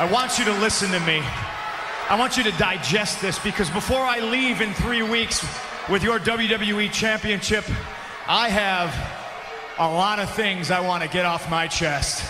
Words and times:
I 0.00 0.10
want 0.10 0.38
you 0.38 0.46
to 0.46 0.52
listen 0.52 0.90
to 0.92 1.00
me. 1.00 1.20
I 2.08 2.16
want 2.18 2.38
you 2.38 2.42
to 2.44 2.52
digest 2.52 3.20
this 3.20 3.38
because 3.38 3.68
before 3.68 4.00
I 4.00 4.20
leave 4.20 4.62
in 4.62 4.72
three 4.72 5.02
weeks 5.02 5.46
with 5.90 6.02
your 6.02 6.18
WWE 6.18 6.90
Championship, 6.90 7.66
I 8.26 8.48
have 8.48 8.96
a 9.78 9.86
lot 9.86 10.18
of 10.18 10.30
things 10.30 10.70
I 10.70 10.80
want 10.80 11.02
to 11.02 11.08
get 11.10 11.26
off 11.26 11.50
my 11.50 11.68
chest. 11.68 12.24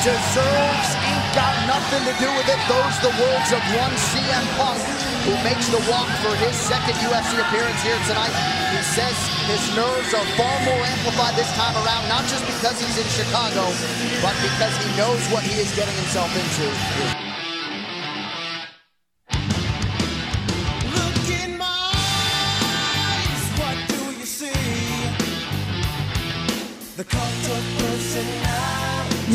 Deserves 0.00 0.90
ain't 1.04 1.34
got 1.36 1.52
nothing 1.68 2.00
to 2.00 2.16
do 2.16 2.32
with 2.32 2.48
it. 2.48 2.60
Those 2.64 2.96
the 3.04 3.12
words 3.20 3.52
of 3.52 3.60
one 3.76 3.92
CM 3.92 4.56
Punk 4.56 5.05
who 5.26 5.34
makes 5.42 5.66
the 5.74 5.82
walk 5.90 6.06
for 6.22 6.30
his 6.38 6.54
second 6.54 6.94
UFC 7.02 7.34
appearance 7.34 7.82
here 7.82 7.98
tonight. 8.06 8.30
He 8.70 8.80
says 8.94 9.16
his 9.50 9.64
nerves 9.74 10.14
are 10.14 10.26
far 10.38 10.56
more 10.62 10.82
amplified 10.86 11.34
this 11.34 11.50
time 11.58 11.74
around, 11.82 12.06
not 12.08 12.22
just 12.30 12.46
because 12.46 12.78
he's 12.78 12.96
in 12.96 13.08
Chicago, 13.10 13.66
but 14.22 14.38
because 14.38 14.74
he 14.78 14.88
knows 14.96 15.20
what 15.34 15.42
he 15.42 15.58
is 15.58 15.74
getting 15.74 15.94
himself 15.96 16.30
into. 16.30 17.25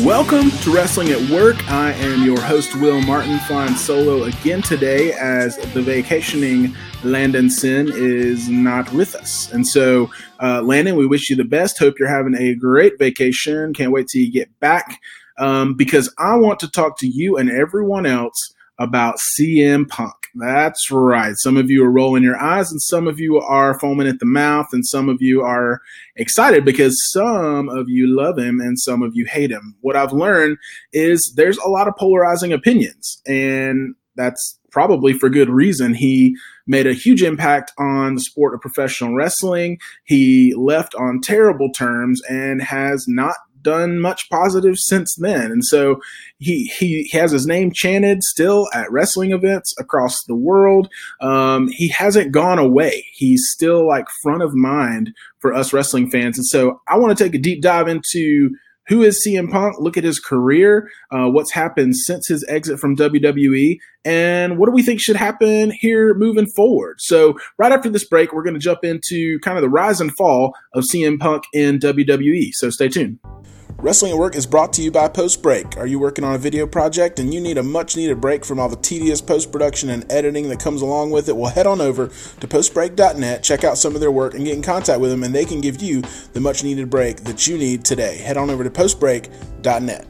Welcome 0.04 0.50
to 0.50 0.74
Wrestling 0.74 1.10
at 1.10 1.30
Work. 1.30 1.70
I 1.70 1.92
am 1.92 2.24
your 2.24 2.40
host, 2.40 2.74
Will 2.74 3.00
Martin, 3.02 3.38
flying 3.38 3.76
solo 3.76 4.24
again 4.24 4.60
today 4.60 5.12
as 5.12 5.56
the 5.74 5.80
vacationing 5.80 6.74
Landon 7.04 7.48
Sin 7.48 7.88
is 7.94 8.48
not 8.48 8.92
with 8.92 9.14
us. 9.14 9.52
And 9.52 9.64
so, 9.64 10.10
uh, 10.42 10.60
Landon, 10.60 10.96
we 10.96 11.06
wish 11.06 11.30
you 11.30 11.36
the 11.36 11.44
best. 11.44 11.78
Hope 11.78 12.00
you're 12.00 12.08
having 12.08 12.34
a 12.34 12.56
great 12.56 12.98
vacation. 12.98 13.72
Can't 13.74 13.92
wait 13.92 14.08
till 14.08 14.22
you 14.22 14.32
get 14.32 14.58
back 14.58 15.00
um, 15.38 15.74
because 15.74 16.12
I 16.18 16.34
want 16.34 16.58
to 16.60 16.68
talk 16.68 16.98
to 16.98 17.06
you 17.06 17.36
and 17.36 17.48
everyone 17.48 18.04
else 18.04 18.52
about 18.78 19.18
CM 19.38 19.88
Punk. 19.88 20.14
That's 20.34 20.90
right. 20.90 21.34
Some 21.36 21.56
of 21.56 21.70
you 21.70 21.84
are 21.84 21.90
rolling 21.90 22.22
your 22.22 22.40
eyes, 22.40 22.70
and 22.70 22.80
some 22.80 23.06
of 23.06 23.20
you 23.20 23.38
are 23.38 23.78
foaming 23.78 24.08
at 24.08 24.18
the 24.18 24.26
mouth, 24.26 24.66
and 24.72 24.86
some 24.86 25.08
of 25.08 25.20
you 25.20 25.42
are 25.42 25.80
excited 26.16 26.64
because 26.64 26.96
some 27.12 27.68
of 27.68 27.88
you 27.88 28.06
love 28.06 28.38
him 28.38 28.60
and 28.60 28.78
some 28.78 29.02
of 29.02 29.14
you 29.14 29.26
hate 29.26 29.50
him. 29.50 29.76
What 29.82 29.96
I've 29.96 30.12
learned 30.12 30.56
is 30.92 31.32
there's 31.36 31.58
a 31.58 31.68
lot 31.68 31.86
of 31.86 31.96
polarizing 31.96 32.52
opinions, 32.52 33.20
and 33.26 33.94
that's 34.16 34.58
probably 34.70 35.12
for 35.12 35.28
good 35.28 35.50
reason. 35.50 35.94
He 35.94 36.36
made 36.66 36.86
a 36.86 36.94
huge 36.94 37.22
impact 37.22 37.72
on 37.78 38.14
the 38.14 38.20
sport 38.20 38.54
of 38.54 38.60
professional 38.60 39.14
wrestling. 39.14 39.78
He 40.04 40.54
left 40.56 40.94
on 40.94 41.20
terrible 41.20 41.70
terms 41.70 42.22
and 42.28 42.62
has 42.62 43.04
not 43.06 43.36
done 43.62 44.00
much 44.00 44.28
positive 44.30 44.76
since 44.76 45.14
then. 45.16 45.50
And 45.50 45.64
so 45.64 46.00
he 46.38 46.66
he 46.78 47.08
has 47.12 47.32
his 47.32 47.46
name 47.46 47.70
chanted 47.72 48.22
still 48.22 48.68
at 48.74 48.90
wrestling 48.90 49.32
events 49.32 49.74
across 49.78 50.22
the 50.24 50.34
world. 50.34 50.88
Um, 51.20 51.68
he 51.68 51.88
hasn't 51.88 52.32
gone 52.32 52.58
away. 52.58 53.06
He's 53.12 53.48
still 53.50 53.86
like 53.86 54.06
front 54.22 54.42
of 54.42 54.54
mind 54.54 55.14
for 55.38 55.52
us 55.52 55.72
wrestling 55.72 56.10
fans. 56.10 56.38
And 56.38 56.46
so 56.46 56.80
I 56.88 56.96
want 56.98 57.16
to 57.16 57.24
take 57.24 57.34
a 57.34 57.38
deep 57.38 57.62
dive 57.62 57.88
into 57.88 58.50
who 58.88 59.02
is 59.02 59.24
CM 59.24 59.50
Punk? 59.50 59.76
Look 59.78 59.96
at 59.96 60.04
his 60.04 60.18
career, 60.18 60.90
uh, 61.10 61.28
what's 61.28 61.52
happened 61.52 61.96
since 61.96 62.26
his 62.28 62.44
exit 62.48 62.80
from 62.80 62.96
WWE, 62.96 63.78
and 64.04 64.58
what 64.58 64.66
do 64.66 64.72
we 64.72 64.82
think 64.82 65.00
should 65.00 65.16
happen 65.16 65.70
here 65.70 66.14
moving 66.14 66.46
forward? 66.46 66.96
So, 67.00 67.36
right 67.58 67.72
after 67.72 67.88
this 67.88 68.04
break, 68.04 68.32
we're 68.32 68.42
going 68.42 68.54
to 68.54 68.60
jump 68.60 68.84
into 68.84 69.38
kind 69.40 69.56
of 69.56 69.62
the 69.62 69.70
rise 69.70 70.00
and 70.00 70.14
fall 70.16 70.54
of 70.74 70.84
CM 70.84 71.18
Punk 71.18 71.44
in 71.52 71.78
WWE. 71.78 72.50
So, 72.52 72.70
stay 72.70 72.88
tuned. 72.88 73.18
Wrestling 73.78 74.12
at 74.12 74.18
Work 74.18 74.36
is 74.36 74.46
brought 74.46 74.72
to 74.74 74.82
you 74.82 74.90
by 74.90 75.08
Post 75.08 75.42
Break. 75.42 75.76
Are 75.76 75.86
you 75.86 75.98
working 75.98 76.24
on 76.24 76.34
a 76.34 76.38
video 76.38 76.66
project 76.66 77.18
and 77.18 77.34
you 77.34 77.40
need 77.40 77.58
a 77.58 77.62
much 77.62 77.96
needed 77.96 78.20
break 78.20 78.44
from 78.44 78.60
all 78.60 78.68
the 78.68 78.76
tedious 78.76 79.20
post 79.20 79.50
production 79.50 79.90
and 79.90 80.10
editing 80.10 80.48
that 80.50 80.60
comes 80.60 80.82
along 80.82 81.10
with 81.10 81.28
it? 81.28 81.36
Well, 81.36 81.50
head 81.50 81.66
on 81.66 81.80
over 81.80 82.08
to 82.08 82.46
postbreak.net, 82.46 83.42
check 83.42 83.64
out 83.64 83.78
some 83.78 83.94
of 83.94 84.00
their 84.00 84.12
work, 84.12 84.34
and 84.34 84.44
get 84.44 84.54
in 84.54 84.62
contact 84.62 85.00
with 85.00 85.10
them, 85.10 85.24
and 85.24 85.34
they 85.34 85.44
can 85.44 85.60
give 85.60 85.82
you 85.82 86.02
the 86.32 86.40
much 86.40 86.62
needed 86.62 86.90
break 86.90 87.24
that 87.24 87.46
you 87.46 87.58
need 87.58 87.84
today. 87.84 88.18
Head 88.18 88.36
on 88.36 88.50
over 88.50 88.62
to 88.62 88.70
postbreak.net. 88.70 90.06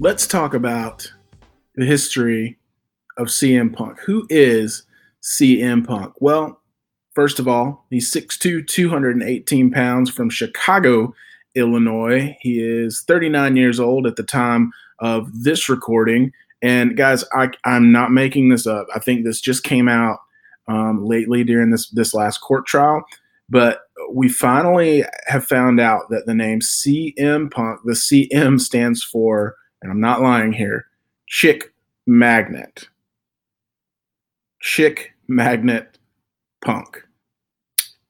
Let's 0.00 0.26
talk 0.26 0.54
about 0.54 1.12
the 1.76 1.84
history 1.84 2.58
of 3.16 3.28
CM 3.28 3.72
Punk. 3.72 4.00
Who 4.06 4.26
is 4.28 4.84
CM 5.22 5.86
Punk? 5.86 6.14
Well, 6.20 6.60
first 7.14 7.38
of 7.38 7.46
all, 7.46 7.86
he's 7.90 8.12
6'2, 8.12 8.66
218 8.66 9.70
pounds 9.70 10.10
from 10.10 10.30
Chicago, 10.30 11.14
Illinois. 11.56 12.36
He 12.40 12.60
is 12.60 13.02
39 13.02 13.56
years 13.56 13.80
old 13.80 14.06
at 14.06 14.16
the 14.16 14.22
time 14.22 14.72
of 15.00 15.28
this 15.42 15.68
recording. 15.68 16.32
And 16.62 16.96
guys, 16.96 17.24
I, 17.32 17.50
am 17.64 17.92
not 17.92 18.12
making 18.12 18.48
this 18.48 18.66
up. 18.66 18.86
I 18.94 18.98
think 18.98 19.24
this 19.24 19.40
just 19.40 19.64
came 19.64 19.88
out 19.88 20.18
um, 20.68 21.04
lately 21.04 21.44
during 21.44 21.70
this 21.70 21.88
this 21.90 22.14
last 22.14 22.38
court 22.38 22.66
trial. 22.66 23.04
But 23.48 23.82
we 24.10 24.28
finally 24.28 25.04
have 25.26 25.46
found 25.46 25.80
out 25.80 26.10
that 26.10 26.26
the 26.26 26.34
name 26.34 26.60
CM 26.60 27.50
Punk, 27.50 27.80
the 27.84 27.92
CM 27.92 28.60
stands 28.60 29.02
for, 29.02 29.56
and 29.82 29.90
I'm 29.90 30.00
not 30.00 30.22
lying 30.22 30.52
here, 30.52 30.86
Chick 31.26 31.72
Magnet. 32.06 32.88
Chick 34.60 35.12
Magnet 35.28 35.98
Punk. 36.64 37.04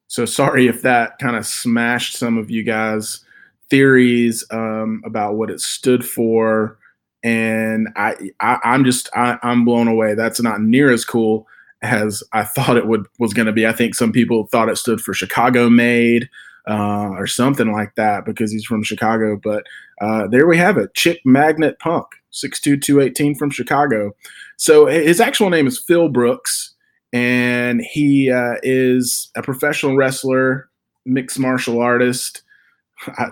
So 0.06 0.24
sorry 0.24 0.66
if 0.66 0.80
that 0.82 1.18
kind 1.18 1.36
of 1.36 1.44
smashed 1.44 2.16
some 2.16 2.38
of 2.38 2.50
you 2.50 2.62
guys' 2.62 3.22
theories 3.70 4.44
um, 4.50 5.02
about 5.04 5.36
what 5.36 5.50
it 5.50 5.60
stood 5.60 6.04
for, 6.04 6.78
and 7.22 7.88
I, 7.96 8.14
I 8.40 8.58
am 8.64 8.84
just 8.84 9.08
I, 9.14 9.38
I'm 9.42 9.64
blown 9.64 9.88
away. 9.88 10.14
That's 10.14 10.40
not 10.40 10.60
near 10.60 10.90
as 10.90 11.04
cool 11.04 11.46
as 11.82 12.22
I 12.32 12.44
thought 12.44 12.76
it 12.76 12.86
would 12.86 13.06
was 13.18 13.34
going 13.34 13.46
to 13.46 13.52
be. 13.52 13.66
I 13.66 13.72
think 13.72 13.94
some 13.94 14.12
people 14.12 14.46
thought 14.46 14.68
it 14.68 14.78
stood 14.78 15.00
for 15.00 15.14
Chicago 15.14 15.68
made. 15.70 16.28
Uh, 16.68 17.10
or 17.10 17.28
something 17.28 17.70
like 17.70 17.94
that 17.94 18.24
because 18.24 18.50
he's 18.50 18.64
from 18.64 18.82
Chicago. 18.82 19.38
But 19.40 19.64
uh, 20.00 20.26
there 20.26 20.48
we 20.48 20.56
have 20.56 20.76
it, 20.76 20.94
Chick 20.94 21.20
Magnet 21.24 21.78
Punk, 21.78 22.06
62218 22.32 23.36
from 23.36 23.50
Chicago. 23.50 24.16
So 24.56 24.86
his 24.86 25.20
actual 25.20 25.48
name 25.48 25.66
is 25.66 25.78
Phil 25.78 26.08
Brooks, 26.08 26.74
and 27.12 27.82
he 27.82 28.30
uh, 28.30 28.54
is 28.62 29.30
a 29.36 29.42
professional 29.42 29.96
wrestler, 29.96 30.68
mixed 31.04 31.38
martial 31.38 31.80
artist, 31.80 32.42
I, 33.06 33.30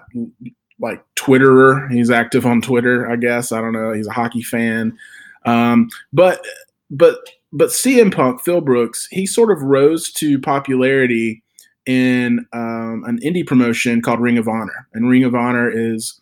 like 0.81 1.05
Twitterer. 1.17 1.91
He's 1.91 2.11
active 2.11 2.47
on 2.47 2.61
Twitter, 2.61 3.11
I 3.11 3.17
guess. 3.17 3.53
I 3.53 3.61
don't 3.61 3.73
know. 3.73 3.93
He's 3.93 4.07
a 4.07 4.13
hockey 4.13 4.43
fan. 4.43 4.97
Um, 5.45 5.89
but 6.13 6.45
but 6.91 7.19
but 7.53 7.69
CM 7.69 8.15
Punk, 8.15 8.43
Phil 8.43 8.61
Brooks, 8.61 9.07
he 9.11 9.27
sort 9.27 9.51
of 9.51 9.63
rose 9.63 10.11
to 10.13 10.39
popularity 10.41 11.43
in 11.87 12.47
um, 12.53 13.05
an 13.07 13.19
indie 13.23 13.47
promotion 13.47 14.03
called 14.03 14.21
Ring 14.21 14.39
of 14.39 14.49
Honor, 14.49 14.89
and 14.95 15.09
Ring 15.09 15.25
of 15.25 15.35
Honor 15.35 15.71
is 15.71 16.19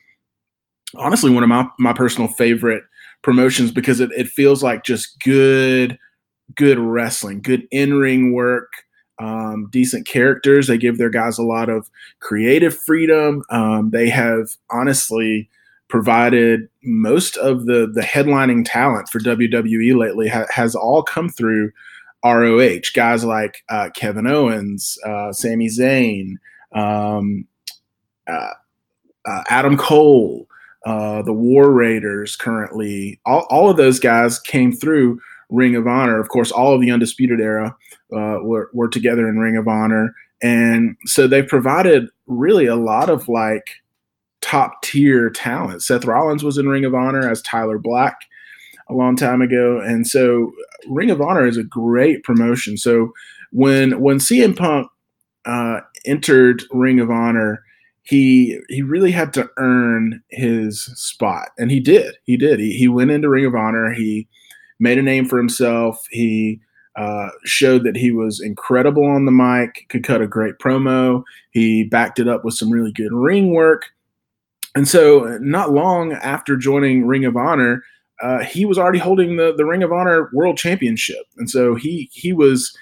honestly 0.97 1.31
one 1.31 1.43
of 1.43 1.49
my 1.49 1.67
my 1.79 1.93
personal 1.93 2.29
favorite 2.29 2.85
promotions 3.23 3.71
because 3.71 4.01
it, 4.01 4.11
it 4.17 4.29
feels 4.29 4.63
like 4.63 4.85
just 4.85 5.21
good 5.21 5.99
good 6.55 6.79
wrestling, 6.79 7.41
good 7.41 7.67
in 7.71 7.95
ring 7.95 8.33
work 8.33 8.71
um, 9.23 9.69
decent 9.71 10.07
characters. 10.07 10.67
They 10.67 10.79
give 10.79 10.99
their 10.99 11.11
guys 11.11 11.39
a 11.39 11.45
lot 11.45 11.69
of 11.69 11.89
creative 12.21 12.77
freedom. 12.77 13.43
Um, 13.51 13.91
they 13.91 14.09
have 14.09 14.57
honestly 14.71 15.49
provided 15.89 16.69
most 16.83 17.37
of 17.37 17.67
the 17.67 17.91
the 17.93 18.01
headlining 18.01 18.65
talent 18.67 19.09
for 19.09 19.21
WWE 19.21 19.97
lately 19.97 20.29
ha- 20.29 20.47
has 20.51 20.75
all 20.75 21.03
come 21.03 21.29
through 21.29 21.71
ROH. 22.25 22.81
Guys 22.95 23.25
like 23.25 23.63
uh, 23.69 23.91
Kevin 23.95 24.27
Owens, 24.27 24.99
uh, 25.07 25.33
Sami 25.33 25.69
Zayn, 25.69 26.35
um, 26.75 27.47
uh, 28.27 28.55
uh 29.25 29.43
Adam 29.51 29.77
Cole, 29.77 30.49
uh, 30.85 31.23
the 31.23 31.33
War 31.33 31.71
Raiders. 31.71 32.35
Currently, 32.35 33.21
all, 33.25 33.47
all 33.51 33.71
of 33.71 33.77
those 33.77 34.01
guys 34.01 34.41
came 34.41 34.73
through 34.73 35.21
Ring 35.53 35.77
of 35.77 35.87
Honor. 35.87 36.19
Of 36.19 36.29
course, 36.29 36.51
all 36.51 36.75
of 36.75 36.81
the 36.81 36.91
Undisputed 36.91 37.41
Era 37.41 37.77
uh, 38.13 38.39
were, 38.43 38.71
were 38.73 38.89
together 38.89 39.29
in 39.29 39.39
Ring 39.39 39.57
of 39.57 39.69
Honor. 39.69 40.15
And 40.43 40.97
so 41.05 41.29
they 41.29 41.43
provided 41.43 42.09
really 42.27 42.67
a 42.67 42.75
lot 42.75 43.09
of 43.09 43.29
like 43.29 43.67
top 44.41 44.83
tier 44.83 45.31
talent. 45.31 45.83
Seth 45.83 46.05
Rollins 46.05 46.43
was 46.43 46.59
in 46.59 46.69
Ring 46.69 46.85
of 46.85 46.95
Honor 46.95 47.29
as 47.29 47.43
Tyler 47.43 47.79
Black 47.79 48.17
a 48.89 48.95
long 48.95 49.15
time 49.15 49.43
ago. 49.43 49.79
And 49.79 50.07
so 50.07 50.53
Ring 50.89 51.11
of 51.11 51.21
Honor 51.21 51.47
is 51.47 51.57
a 51.57 51.63
great 51.63 52.25
promotion. 52.25 52.77
So 52.77 53.13
when 53.53 54.01
when 54.01 54.19
CM 54.19 54.57
Punk 54.57 54.89
uh, 55.45 55.81
entered 56.07 56.65
Ring 56.73 56.99
of 56.99 57.11
Honor, 57.11 57.63
he 58.03 58.59
he 58.69 58.83
really 58.83 59.13
had 59.13 59.33
to 59.35 59.49
earn 59.59 60.23
his 60.31 60.83
spot, 60.99 61.51
and 61.59 61.71
he 61.71 61.79
did. 61.79 62.17
He 62.25 62.37
did. 62.37 62.59
He, 62.59 62.73
he 62.73 62.89
went 62.89 63.13
into 63.13 63.29
Ring 63.29 63.47
of 63.47 63.55
Honor. 63.55 63.93
He 63.93 64.27
made 64.83 64.99
a 64.99 65.03
name 65.03 65.25
for 65.27 65.39
himself. 65.39 66.05
He 66.11 66.61
uh, 66.97 67.29
showed 67.45 67.85
that 67.85 67.97
he 67.97 68.11
was 68.11 68.41
incredible 68.41 69.07
on 69.07 69.25
the 69.25 69.33
mic, 69.33 69.87
could 69.89 70.05
cut 70.05 70.21
a 70.21 70.27
great 70.27 70.59
promo. 70.59 71.23
He 71.53 71.85
backed 71.85 72.19
it 72.19 72.29
up 72.29 72.45
with 72.45 72.55
some 72.55 72.71
really 72.71 72.93
good 72.93 73.13
ring 73.13 73.55
work. 73.55 73.87
and 74.75 74.87
so, 74.89 75.39
not 75.41 75.71
long 75.71 76.13
after 76.13 76.57
joining 76.57 77.07
Ring 77.07 77.25
of 77.25 77.37
Honor, 77.37 77.83
uh, 78.23 78.41
he 78.45 78.65
was 78.65 78.77
already 78.77 78.99
holding 78.99 79.37
the 79.37 79.55
the 79.57 79.65
Ring 79.65 79.83
of 79.83 79.93
Honor 79.93 80.29
World 80.33 80.59
Championship, 80.59 81.25
and 81.39 81.49
so 81.49 81.75
he 81.75 82.11
he 82.13 82.33
was 82.33 82.77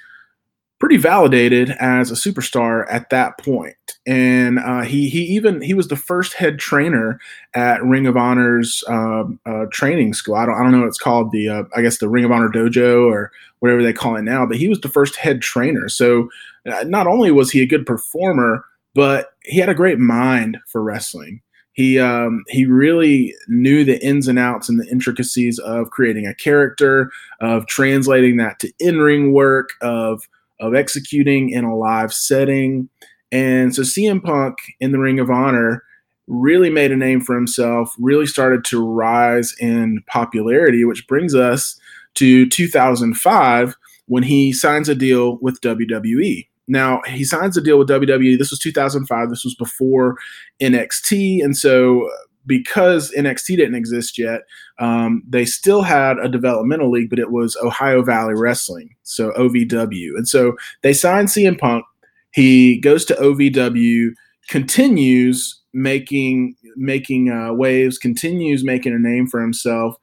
pretty 0.81 0.97
validated 0.97 1.71
as 1.79 2.11
a 2.11 2.15
superstar 2.15 2.87
at 2.91 3.11
that 3.11 3.39
point. 3.39 3.77
And 4.07 4.59
uh, 4.59 4.81
he 4.81 5.11
he 5.11 5.21
even 5.25 5.61
he 5.61 5.75
was 5.75 5.89
the 5.89 5.97
first 5.97 6.33
head 6.33 6.59
trainer 6.59 7.21
at 7.55 7.85
Ring 7.85 8.07
of 8.07 8.17
Honor's 8.17 8.83
um, 8.89 9.39
uh, 9.45 9.67
training 9.71 10.15
school. 10.15 10.35
I 10.35 10.47
don't 10.47 10.55
I 10.55 10.63
don't 10.63 10.73
know 10.73 10.81
what 10.81 10.89
it's 10.89 10.99
called 10.99 11.31
the 11.31 11.49
uh, 11.49 11.63
I 11.77 11.83
guess 11.83 11.99
the 11.99 12.09
Ring 12.09 12.25
of 12.25 12.33
Honor 12.33 12.49
dojo 12.49 13.07
or 13.07 13.31
whatever 13.61 13.83
they 13.83 13.93
call 13.93 14.17
it 14.17 14.23
now. 14.23 14.47
But 14.47 14.57
he 14.57 14.69
was 14.69 14.81
the 14.81 14.89
first 14.89 15.17
head 15.17 15.43
trainer. 15.43 15.89
So 15.89 16.31
uh, 16.67 16.85
not 16.85 17.07
only 17.07 17.31
was 17.31 17.51
he 17.51 17.63
a 17.63 17.67
good 17.67 17.85
performer, 17.85 18.65
but 18.95 19.35
he 19.45 19.59
had 19.59 19.69
a 19.69 19.75
great 19.75 19.99
mind 19.99 20.59
for 20.67 20.83
wrestling. 20.83 21.43
He 21.73 21.99
um, 21.99 22.43
he 22.49 22.65
really 22.65 23.35
knew 23.49 23.85
the 23.85 24.03
ins 24.05 24.29
and 24.29 24.39
outs 24.39 24.69
and 24.69 24.81
the 24.81 24.89
intricacies 24.91 25.59
of 25.59 25.91
creating 25.91 26.27
a 26.27 26.35
character, 26.35 27.11
of 27.41 27.67
translating 27.67 28.39
that 28.39 28.59
to 28.61 28.73
in 28.81 28.99
ring 28.99 29.33
work, 29.33 29.71
of 29.83 30.23
of 30.61 30.75
executing 30.75 31.51
in 31.51 31.65
a 31.65 31.77
live 31.77 32.13
setting. 32.13 32.89
And 33.33 33.75
so 33.75 33.83
CM 33.83 34.23
Punk 34.23 34.59
in 34.81 34.93
the 34.93 34.99
Ring 34.99 35.19
of 35.19 35.31
Honor 35.31 35.83
really 36.27 36.71
made 36.71 36.93
a 36.93 36.97
name 36.97 37.21
for 37.21 37.35
himself, 37.35 37.95
really 37.99 38.27
started 38.27 38.65
to 38.65 38.85
rise 38.85 39.55
in 39.59 40.03
popularity, 40.07 40.85
which 40.85 41.07
brings 41.09 41.35
us 41.35 41.79
to 42.15 42.49
2005 42.49 43.77
when 44.07 44.23
he 44.23 44.53
signs 44.53 44.89
a 44.89 44.95
deal 44.95 45.39
with 45.41 45.61
WWE. 45.61 46.47
Now, 46.69 47.01
he 47.07 47.25
signs 47.25 47.57
a 47.57 47.61
deal 47.61 47.79
with 47.79 47.89
WWE. 47.89 48.39
This 48.39 48.51
was 48.51 48.61
2005. 48.61 49.29
This 49.29 49.45
was 49.45 49.57
before 49.57 50.17
NXT. 50.61 51.43
And 51.43 51.57
so 51.57 52.09
because 52.47 53.13
NXT 53.13 53.57
didn't 53.57 53.75
exist 53.75 54.19
yet, 54.19 54.43
um, 54.79 55.23
they 55.29 55.45
still 55.45 55.83
had 55.83 56.19
a 56.19 56.29
developmental 56.29 56.91
league, 56.91 57.11
but 57.11 57.19
it 57.19 57.31
was 57.31 57.57
Ohio 57.63 58.03
Valley 58.03 58.35
Wrestling, 58.35 58.95
so 59.03 59.31
OVW. 59.33 60.11
And 60.17 60.29
so 60.29 60.55
they 60.83 60.93
signed 60.93 61.29
CM 61.29 61.59
Punk. 61.59 61.85
He 62.33 62.81
goes 62.81 63.05
to 63.07 63.15
OVW, 63.15 64.11
continues 64.49 65.61
making 65.73 66.57
making 66.77 67.31
uh, 67.31 67.53
waves, 67.53 67.99
continues 67.99 68.65
making 68.65 68.95
a 68.95 68.99
name 68.99 69.27
for 69.27 69.41
himself, 69.41 69.97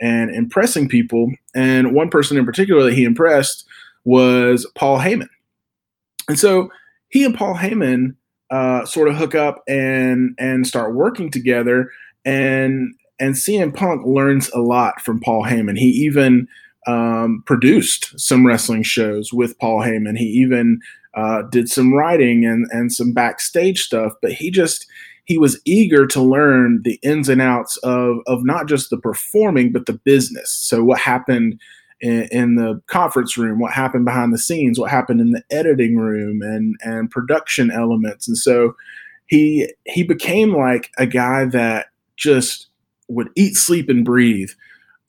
and 0.00 0.34
impressing 0.34 0.88
people. 0.88 1.30
And 1.54 1.94
one 1.94 2.08
person 2.08 2.36
in 2.36 2.46
particular 2.46 2.82
that 2.84 2.94
he 2.94 3.04
impressed 3.04 3.66
was 4.04 4.66
Paul 4.74 4.98
Heyman. 4.98 5.28
And 6.28 6.38
so 6.38 6.70
he 7.08 7.24
and 7.24 7.34
Paul 7.34 7.54
Heyman 7.54 8.16
uh, 8.52 8.84
sort 8.84 9.08
of 9.08 9.16
hook 9.16 9.34
up 9.34 9.62
and 9.66 10.36
and 10.38 10.66
start 10.66 10.94
working 10.94 11.30
together. 11.30 11.90
And 12.24 12.94
and 13.18 13.34
CM 13.34 13.74
Punk 13.74 14.06
learns 14.06 14.50
a 14.50 14.60
lot 14.60 15.00
from 15.00 15.20
Paul 15.20 15.44
Heyman. 15.44 15.78
He 15.78 15.88
even 15.88 16.46
um, 16.86 17.42
produced 17.46 18.18
some 18.20 18.46
wrestling 18.46 18.82
shows 18.82 19.32
with 19.32 19.58
Paul 19.58 19.80
Heyman. 19.80 20.18
He 20.18 20.26
even 20.26 20.80
uh, 21.14 21.42
did 21.50 21.68
some 21.70 21.94
writing 21.94 22.44
and 22.44 22.66
and 22.70 22.92
some 22.92 23.12
backstage 23.12 23.80
stuff. 23.80 24.12
But 24.20 24.32
he 24.32 24.50
just 24.50 24.86
he 25.24 25.38
was 25.38 25.60
eager 25.64 26.06
to 26.08 26.20
learn 26.20 26.82
the 26.84 26.98
ins 27.02 27.30
and 27.30 27.40
outs 27.40 27.78
of 27.78 28.18
of 28.26 28.44
not 28.44 28.68
just 28.68 28.90
the 28.90 28.98
performing 28.98 29.72
but 29.72 29.86
the 29.86 29.94
business. 29.94 30.50
So 30.50 30.84
what 30.84 30.98
happened 31.00 31.58
in, 32.02 32.28
in, 32.32 32.56
the 32.56 32.82
conference 32.88 33.38
room, 33.38 33.60
what 33.60 33.72
happened 33.72 34.04
behind 34.04 34.32
the 34.34 34.38
scenes, 34.38 34.78
what 34.78 34.90
happened 34.90 35.20
in 35.20 35.30
the 35.30 35.42
editing 35.50 35.96
room, 35.96 36.42
and 36.42 36.76
and 36.82 37.10
production 37.10 37.70
elements. 37.70 38.28
And 38.28 38.36
so 38.36 38.74
he 39.26 39.72
he 39.84 40.02
became 40.02 40.54
like 40.54 40.90
a 40.98 41.06
guy 41.06 41.46
that 41.46 41.86
just 42.16 42.68
would 43.08 43.30
eat, 43.36 43.56
sleep, 43.56 43.88
and 43.88 44.04
breathe 44.04 44.50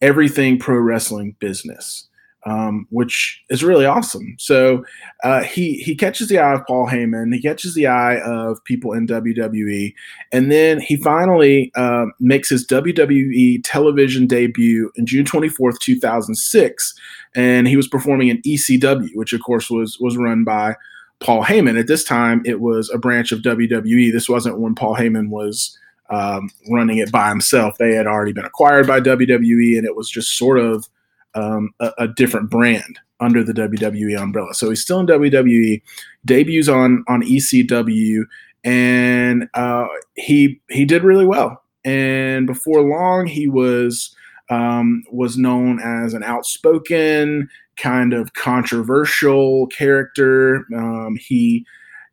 everything 0.02 0.60
pro 0.60 0.78
wrestling 0.78 1.36
business 1.40 2.08
um, 2.46 2.88
which 2.90 3.42
is 3.50 3.64
really 3.64 3.86
awesome. 3.86 4.36
So 4.38 4.84
uh, 5.24 5.44
he 5.44 5.76
he 5.76 5.96
catches 5.96 6.28
the 6.28 6.40
eye 6.40 6.54
of 6.54 6.66
Paul 6.68 6.88
Heyman, 6.88 7.34
he 7.34 7.42
catches 7.42 7.74
the 7.74 7.88
eye 7.88 8.20
of 8.20 8.64
people 8.66 8.94
in 8.94 9.08
WWE, 9.08 9.94
and 10.32 10.52
then 10.52 10.82
he 10.82 10.98
finally 10.98 11.72
uh, 11.76 12.06
makes 12.20 12.50
his 12.50 12.68
WWE 12.68 13.62
television 13.64 14.28
debut 14.28 14.92
in 14.96 15.06
June 15.06 15.26
twenty 15.26 15.50
fourth, 15.50 15.80
two 15.80 16.00
thousand 16.00 16.36
six, 16.36 16.94
and 17.36 17.68
he 17.68 17.78
was 17.78 17.88
performing 17.88 18.28
in 18.28 18.42
ECW, 18.42 19.10
which 19.16 19.34
of 19.34 19.42
course 19.42 19.70
was 19.70 19.98
was 20.00 20.18
run 20.18 20.44
by 20.44 20.76
Paul 21.22 21.44
Heyman. 21.44 21.80
At 21.80 21.88
this 21.88 22.04
time, 22.04 22.42
it 22.46 22.60
was 22.60 22.90
a 22.90 22.98
branch 22.98 23.32
of 23.32 23.40
WWE. 23.40 24.12
This 24.12 24.28
wasn't 24.28 24.60
when 24.60 24.76
Paul 24.76 24.96
Heyman 24.96 25.30
was. 25.30 25.78
Um, 26.10 26.50
running 26.70 26.98
it 26.98 27.12
by 27.12 27.30
himself. 27.30 27.78
They 27.80 27.96
had 27.96 28.06
already 28.06 28.34
been 28.34 28.46
acquired 28.46 28.86
by 28.86 29.00
WWE, 29.00 29.78
and 29.78 29.86
it 29.86 29.96
was 29.96 30.10
just 30.10 30.38
sort 30.38 30.60
of 30.60 30.88
um, 31.36 31.72
a, 31.80 31.92
a, 32.00 32.08
different 32.08 32.50
brand 32.50 33.00
under 33.20 33.44
the 33.44 33.54
WWE 33.54 34.20
umbrella. 34.20 34.54
So 34.54 34.70
he's 34.70 34.82
still 34.82 35.00
in 35.00 35.08
WWE, 35.08 35.82
debuts 36.26 36.70
on 36.70 37.04
on 37.08 37.22
ECW, 37.24 38.24
and 38.64 39.50
uh, 39.54 39.88
he 40.16 40.62
he 40.70 40.86
did 40.86 41.04
really 41.04 41.26
well. 41.26 41.64
And 41.86 42.48
before 42.48 42.82
long, 42.82 43.26
he 43.26 43.48
was 43.48 44.16
um, 44.50 45.04
was 45.12 45.38
known 45.38 45.80
as 45.80 46.14
an 46.14 46.24
outspoken, 46.24 47.50
kind 47.78 48.14
of 48.14 48.34
controversial 48.34 49.68
character. 49.68 50.66
Um, 50.76 51.18
he 51.20 51.66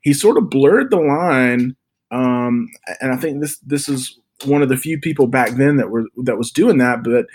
he 0.02 0.12
sort 0.12 0.38
of 0.38 0.50
blurred 0.50 0.90
the 0.90 1.00
line, 1.00 1.76
um, 2.10 2.68
and 3.00 3.12
I 3.12 3.16
think 3.16 3.40
this 3.40 3.58
this 3.58 3.88
is 3.88 4.19
one 4.44 4.62
of 4.62 4.68
the 4.68 4.76
few 4.76 4.98
people 4.98 5.26
back 5.26 5.50
then 5.52 5.76
that 5.76 5.90
were 5.90 6.04
that 6.24 6.38
was 6.38 6.50
doing 6.50 6.78
that. 6.78 7.02
But 7.04 7.26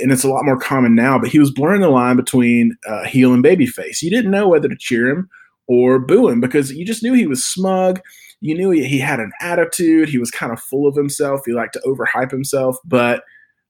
and 0.00 0.12
it's 0.12 0.24
a 0.24 0.28
lot 0.28 0.44
more 0.44 0.58
common 0.58 0.94
now, 0.94 1.18
but 1.18 1.30
he 1.30 1.38
was 1.38 1.50
blurring 1.50 1.80
the 1.80 1.88
line 1.88 2.16
between 2.16 2.76
uh, 2.86 3.04
heel 3.04 3.32
and 3.32 3.44
babyface. 3.44 4.02
You 4.02 4.10
didn't 4.10 4.30
know 4.30 4.48
whether 4.48 4.68
to 4.68 4.76
cheer 4.76 5.08
him 5.08 5.28
or 5.66 5.98
boo 5.98 6.28
him 6.28 6.40
because 6.40 6.72
you 6.72 6.84
just 6.84 7.02
knew 7.02 7.12
he 7.12 7.26
was 7.26 7.44
smug. 7.44 8.00
You 8.40 8.56
knew 8.56 8.70
he, 8.70 8.84
he 8.84 8.98
had 8.98 9.18
an 9.18 9.32
attitude. 9.40 10.08
He 10.08 10.18
was 10.18 10.30
kind 10.30 10.52
of 10.52 10.60
full 10.60 10.86
of 10.86 10.94
himself. 10.94 11.40
He 11.44 11.52
liked 11.52 11.72
to 11.74 11.80
overhype 11.80 12.30
himself, 12.30 12.76
but 12.84 13.24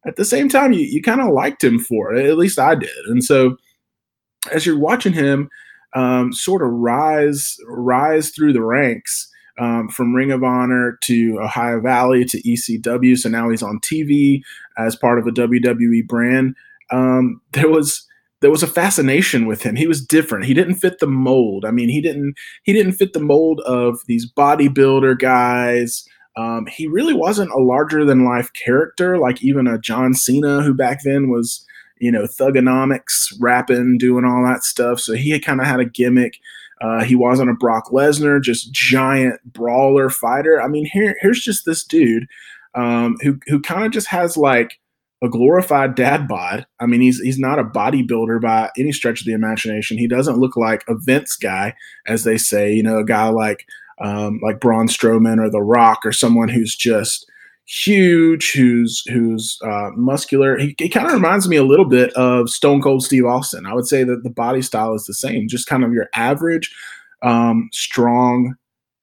at 0.06 0.16
the 0.16 0.24
same 0.24 0.48
time, 0.48 0.72
you, 0.72 0.80
you 0.80 1.02
kind 1.02 1.20
of 1.20 1.32
liked 1.32 1.64
him 1.64 1.78
for 1.78 2.14
it. 2.14 2.26
At 2.26 2.38
least 2.38 2.58
I 2.58 2.74
did. 2.74 3.04
And 3.06 3.24
so 3.24 3.56
as 4.52 4.64
you're 4.64 4.78
watching 4.78 5.12
him 5.12 5.48
um, 5.94 6.32
sort 6.32 6.62
of 6.62 6.68
rise 6.70 7.56
rise 7.66 8.30
through 8.30 8.52
the 8.52 8.62
ranks, 8.62 9.28
um, 9.58 9.88
from 9.88 10.14
Ring 10.14 10.30
of 10.30 10.44
Honor 10.44 10.98
to 11.04 11.38
Ohio 11.40 11.80
Valley 11.80 12.24
to 12.24 12.42
ECW. 12.42 13.16
So 13.18 13.28
now 13.28 13.50
he's 13.50 13.62
on 13.62 13.80
TV 13.80 14.42
as 14.76 14.96
part 14.96 15.18
of 15.18 15.26
a 15.26 15.32
WWE 15.32 16.06
brand. 16.06 16.54
Um, 16.90 17.40
there 17.52 17.68
was 17.68 18.04
there 18.40 18.50
was 18.50 18.62
a 18.62 18.68
fascination 18.68 19.46
with 19.46 19.62
him. 19.62 19.74
He 19.74 19.88
was 19.88 20.04
different. 20.04 20.44
He 20.44 20.54
didn't 20.54 20.76
fit 20.76 21.00
the 21.00 21.08
mold. 21.08 21.64
I 21.64 21.72
mean, 21.72 21.88
he 21.88 22.00
didn't 22.00 22.34
he 22.62 22.72
didn't 22.72 22.92
fit 22.92 23.12
the 23.12 23.20
mold 23.20 23.60
of 23.66 24.00
these 24.06 24.30
bodybuilder 24.30 25.18
guys. 25.18 26.04
Um, 26.36 26.66
he 26.66 26.86
really 26.86 27.14
wasn't 27.14 27.50
a 27.50 27.58
larger 27.58 28.04
than 28.04 28.24
life 28.24 28.52
character 28.52 29.18
like 29.18 29.42
even 29.42 29.66
a 29.66 29.78
John 29.78 30.14
Cena 30.14 30.62
who 30.62 30.72
back 30.72 31.00
then 31.02 31.30
was 31.30 31.66
you 31.98 32.12
know 32.12 32.24
thuganomics 32.24 33.32
rapping 33.40 33.98
doing 33.98 34.24
all 34.24 34.44
that 34.44 34.62
stuff 34.62 35.00
so 35.00 35.14
he 35.14 35.36
kind 35.40 35.60
of 35.60 35.66
had 35.66 35.80
a 35.80 35.84
gimmick 35.84 36.38
uh, 36.80 37.04
he 37.04 37.14
wasn't 37.14 37.50
a 37.50 37.54
Brock 37.54 37.90
Lesnar, 37.90 38.42
just 38.42 38.72
giant 38.72 39.40
brawler 39.44 40.10
fighter. 40.10 40.60
I 40.60 40.68
mean, 40.68 40.88
here 40.92 41.16
here's 41.20 41.40
just 41.40 41.64
this 41.64 41.84
dude 41.84 42.26
um, 42.74 43.16
who 43.22 43.38
who 43.46 43.60
kind 43.60 43.84
of 43.84 43.92
just 43.92 44.08
has 44.08 44.36
like 44.36 44.78
a 45.22 45.28
glorified 45.28 45.94
dad 45.94 46.28
bod. 46.28 46.66
I 46.80 46.86
mean, 46.86 47.00
he's 47.00 47.20
he's 47.20 47.38
not 47.38 47.58
a 47.58 47.64
bodybuilder 47.64 48.40
by 48.40 48.70
any 48.78 48.92
stretch 48.92 49.20
of 49.20 49.26
the 49.26 49.32
imagination. 49.32 49.98
He 49.98 50.06
doesn't 50.06 50.38
look 50.38 50.56
like 50.56 50.84
a 50.88 50.94
Vince 50.96 51.36
guy, 51.36 51.74
as 52.06 52.24
they 52.24 52.38
say. 52.38 52.72
You 52.72 52.82
know, 52.82 52.98
a 52.98 53.04
guy 53.04 53.28
like 53.28 53.66
um, 54.00 54.40
like 54.42 54.60
Braun 54.60 54.86
Strowman 54.86 55.38
or 55.38 55.50
The 55.50 55.62
Rock 55.62 56.00
or 56.04 56.12
someone 56.12 56.48
who's 56.48 56.76
just 56.76 57.27
huge, 57.68 58.52
who's 58.52 59.02
who's 59.08 59.58
uh, 59.62 59.90
muscular. 59.94 60.58
He, 60.58 60.74
he 60.78 60.88
kind 60.88 61.06
of 61.06 61.12
reminds 61.12 61.48
me 61.48 61.56
a 61.56 61.64
little 61.64 61.84
bit 61.84 62.12
of 62.14 62.48
Stone 62.48 62.82
Cold 62.82 63.04
Steve 63.04 63.26
Austin. 63.26 63.66
I 63.66 63.74
would 63.74 63.86
say 63.86 64.04
that 64.04 64.24
the 64.24 64.30
body 64.30 64.62
style 64.62 64.94
is 64.94 65.04
the 65.04 65.14
same, 65.14 65.48
just 65.48 65.66
kind 65.68 65.84
of 65.84 65.92
your 65.92 66.08
average, 66.14 66.74
um, 67.22 67.68
strong 67.72 68.54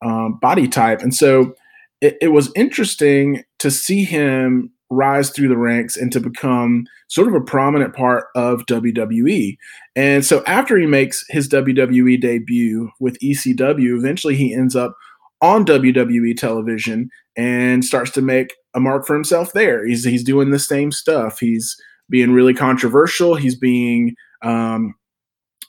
um, 0.04 0.40
body 0.42 0.68
type. 0.68 1.02
And 1.02 1.14
so 1.14 1.56
it, 2.02 2.18
it 2.22 2.28
was 2.30 2.52
interesting 2.56 3.44
to 3.60 3.70
see 3.70 4.04
him 4.04 4.72
rise 4.90 5.30
through 5.30 5.48
the 5.48 5.58
ranks 5.58 5.98
and 5.98 6.12
to 6.12 6.20
become 6.20 6.86
sort 7.08 7.28
of 7.28 7.34
a 7.34 7.42
prominent 7.42 7.96
part 7.96 8.26
of 8.36 8.66
WWE. 8.68 9.58
And 9.96 10.26
so 10.26 10.44
after 10.46 10.78
he 10.78 10.86
makes 10.86 11.24
his 11.30 11.50
WWE 11.50 12.20
debut 12.22 12.92
with 13.00 13.20
ECW, 13.20 13.98
eventually 13.98 14.36
he 14.36 14.54
ends 14.54 14.76
up 14.76 14.96
on 15.42 15.66
WWE 15.66 16.38
television 16.38 17.10
and 17.38 17.84
starts 17.84 18.12
to 18.12 18.22
make 18.22 18.54
a 18.74 18.80
mark 18.80 19.06
for 19.06 19.14
himself 19.14 19.54
there. 19.54 19.86
He's 19.86 20.04
he's 20.04 20.24
doing 20.24 20.52
the 20.52 20.60
same 20.60 20.92
stuff. 20.92 21.40
He's 21.40 21.76
being 22.10 22.32
really 22.32 22.54
controversial. 22.54 23.36
He's 23.36 23.56
being 23.56 24.16
um, 24.44 24.94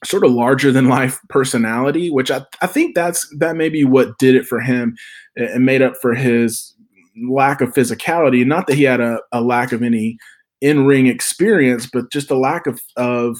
sort 0.05 0.25
of 0.25 0.33
larger 0.33 0.71
than 0.73 0.89
life 0.89 1.19
personality, 1.29 2.11
which 2.11 2.31
I, 2.31 2.43
I 2.61 2.67
think 2.67 2.95
that's 2.95 3.27
that 3.39 3.57
may 3.57 3.69
be 3.69 3.85
what 3.85 4.19
did 4.19 4.35
it 4.35 4.47
for 4.47 4.61
him 4.61 4.97
and 5.37 5.65
made 5.65 5.83
up 5.83 5.95
for 6.01 6.15
his 6.15 6.75
lack 7.29 7.61
of 7.61 7.73
physicality. 7.73 8.45
Not 8.47 8.67
that 8.67 8.77
he 8.77 8.85
had 8.85 9.01
a, 9.01 9.21
a 9.33 9.41
lack 9.41 9.73
of 9.73 9.83
any 9.83 10.19
in 10.61 10.87
ring 10.87 11.07
experience, 11.07 11.89
but 11.91 12.11
just 12.13 12.31
a 12.31 12.39
lack 12.39 12.67
of 12.67 12.81
of 12.97 13.39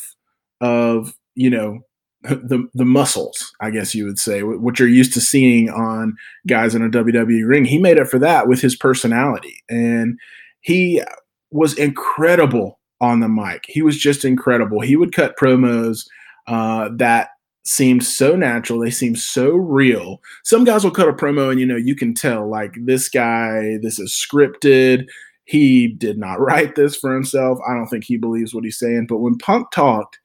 of 0.61 1.15
you 1.35 1.51
know 1.51 1.81
the 2.29 2.69
the 2.75 2.85
muscles, 2.85 3.53
I 3.61 3.71
guess 3.71 3.95
you 3.95 4.05
would 4.05 4.19
say, 4.19 4.43
what 4.43 4.79
you're 4.79 4.89
used 4.89 5.15
to 5.15 5.21
seeing 5.21 5.71
on 5.71 6.17
guys 6.47 6.75
in 6.75 6.83
a 6.83 6.89
WWE 6.89 7.47
ring. 7.47 7.65
He 7.65 7.79
made 7.79 7.99
up 7.99 8.09
for 8.09 8.19
that 8.19 8.49
with 8.49 8.61
his 8.61 8.77
personality, 8.77 9.63
and 9.69 10.19
he 10.61 11.03
was 11.51 11.75
incredible 11.79 12.79
on 13.01 13.21
the 13.21 13.29
mic. 13.29 13.65
He 13.69 13.83
was 13.83 13.99
just 13.99 14.25
incredible. 14.25 14.81
He 14.81 14.97
would 14.97 15.15
cut 15.15 15.37
promos 15.37 16.07
uh, 16.47 16.91
that 16.97 17.31
seemed 17.65 18.05
so 18.05 18.37
natural. 18.37 18.79
They 18.79 18.91
seemed 18.91 19.19
so 19.19 19.51
real. 19.51 20.21
Some 20.45 20.65
guys 20.65 20.85
will 20.85 20.91
cut 20.91 21.09
a 21.09 21.13
promo, 21.13 21.51
and 21.51 21.61
you 21.61 21.67
know 21.67 21.77
you 21.77 21.95
can 21.95 22.15
tell 22.15 22.49
like 22.49 22.75
this 22.85 23.09
guy, 23.09 23.79
this 23.83 23.99
is 23.99 24.15
scripted. 24.15 25.07
He 25.45 25.89
did 25.89 26.19
not 26.19 26.41
write 26.41 26.75
this 26.75 26.97
for 26.97 27.15
himself. 27.15 27.59
I 27.69 27.75
don't 27.75 27.89
think 27.89 28.05
he 28.05 28.17
believes 28.17 28.55
what 28.55 28.65
he's 28.65 28.79
saying. 28.79 29.07
But 29.09 29.19
when 29.19 29.39
Punk 29.39 29.71
talked 29.71 30.19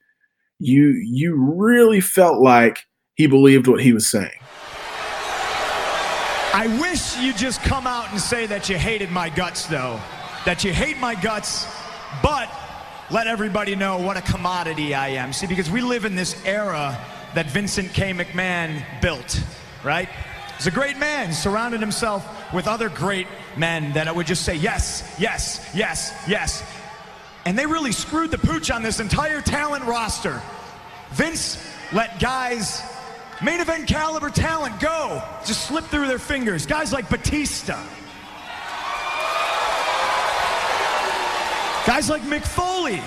you 0.62 0.90
you 1.04 1.34
really 1.56 2.00
felt 2.00 2.40
like 2.40 2.78
he 3.14 3.26
believed 3.26 3.66
what 3.66 3.82
he 3.82 3.92
was 3.92 4.08
saying. 4.08 4.30
I 6.54 6.66
wish 6.80 7.16
you'd 7.18 7.36
just 7.36 7.62
come 7.62 7.86
out 7.86 8.10
and 8.10 8.20
say 8.20 8.46
that 8.46 8.68
you 8.68 8.76
hated 8.76 9.10
my 9.10 9.30
guts, 9.30 9.66
though. 9.66 9.98
That 10.44 10.64
you 10.64 10.72
hate 10.72 10.98
my 10.98 11.14
guts, 11.14 11.66
but 12.22 12.50
let 13.10 13.26
everybody 13.26 13.74
know 13.74 13.98
what 13.98 14.16
a 14.16 14.22
commodity 14.22 14.94
I 14.94 15.08
am. 15.08 15.32
See, 15.32 15.46
because 15.46 15.70
we 15.70 15.80
live 15.80 16.04
in 16.04 16.14
this 16.14 16.44
era 16.44 16.98
that 17.34 17.46
Vincent 17.46 17.92
K. 17.94 18.12
McMahon 18.12 18.84
built, 19.00 19.42
right? 19.82 20.08
He's 20.56 20.66
a 20.66 20.70
great 20.70 20.98
man, 20.98 21.32
surrounded 21.32 21.80
himself 21.80 22.52
with 22.52 22.68
other 22.68 22.88
great 22.88 23.26
men 23.56 23.92
that 23.94 24.06
I 24.06 24.12
would 24.12 24.26
just 24.26 24.44
say 24.44 24.54
yes, 24.54 25.16
yes, 25.18 25.70
yes, 25.74 26.12
yes. 26.28 26.62
And 27.44 27.58
they 27.58 27.66
really 27.66 27.92
screwed 27.92 28.30
the 28.30 28.38
pooch 28.38 28.70
on 28.70 28.82
this 28.82 29.00
entire 29.00 29.40
talent 29.40 29.84
roster. 29.84 30.40
Vince 31.10 31.58
let 31.92 32.18
guys, 32.20 32.82
main 33.42 33.60
event 33.60 33.86
caliber 33.88 34.30
talent 34.30 34.78
go, 34.80 35.22
just 35.44 35.66
slip 35.66 35.84
through 35.86 36.06
their 36.06 36.18
fingers. 36.18 36.66
Guys 36.66 36.92
like 36.92 37.08
Batista. 37.10 37.82
Guys 41.84 42.08
like 42.08 42.22
Mick 42.22 42.46
Foley. 42.46 43.02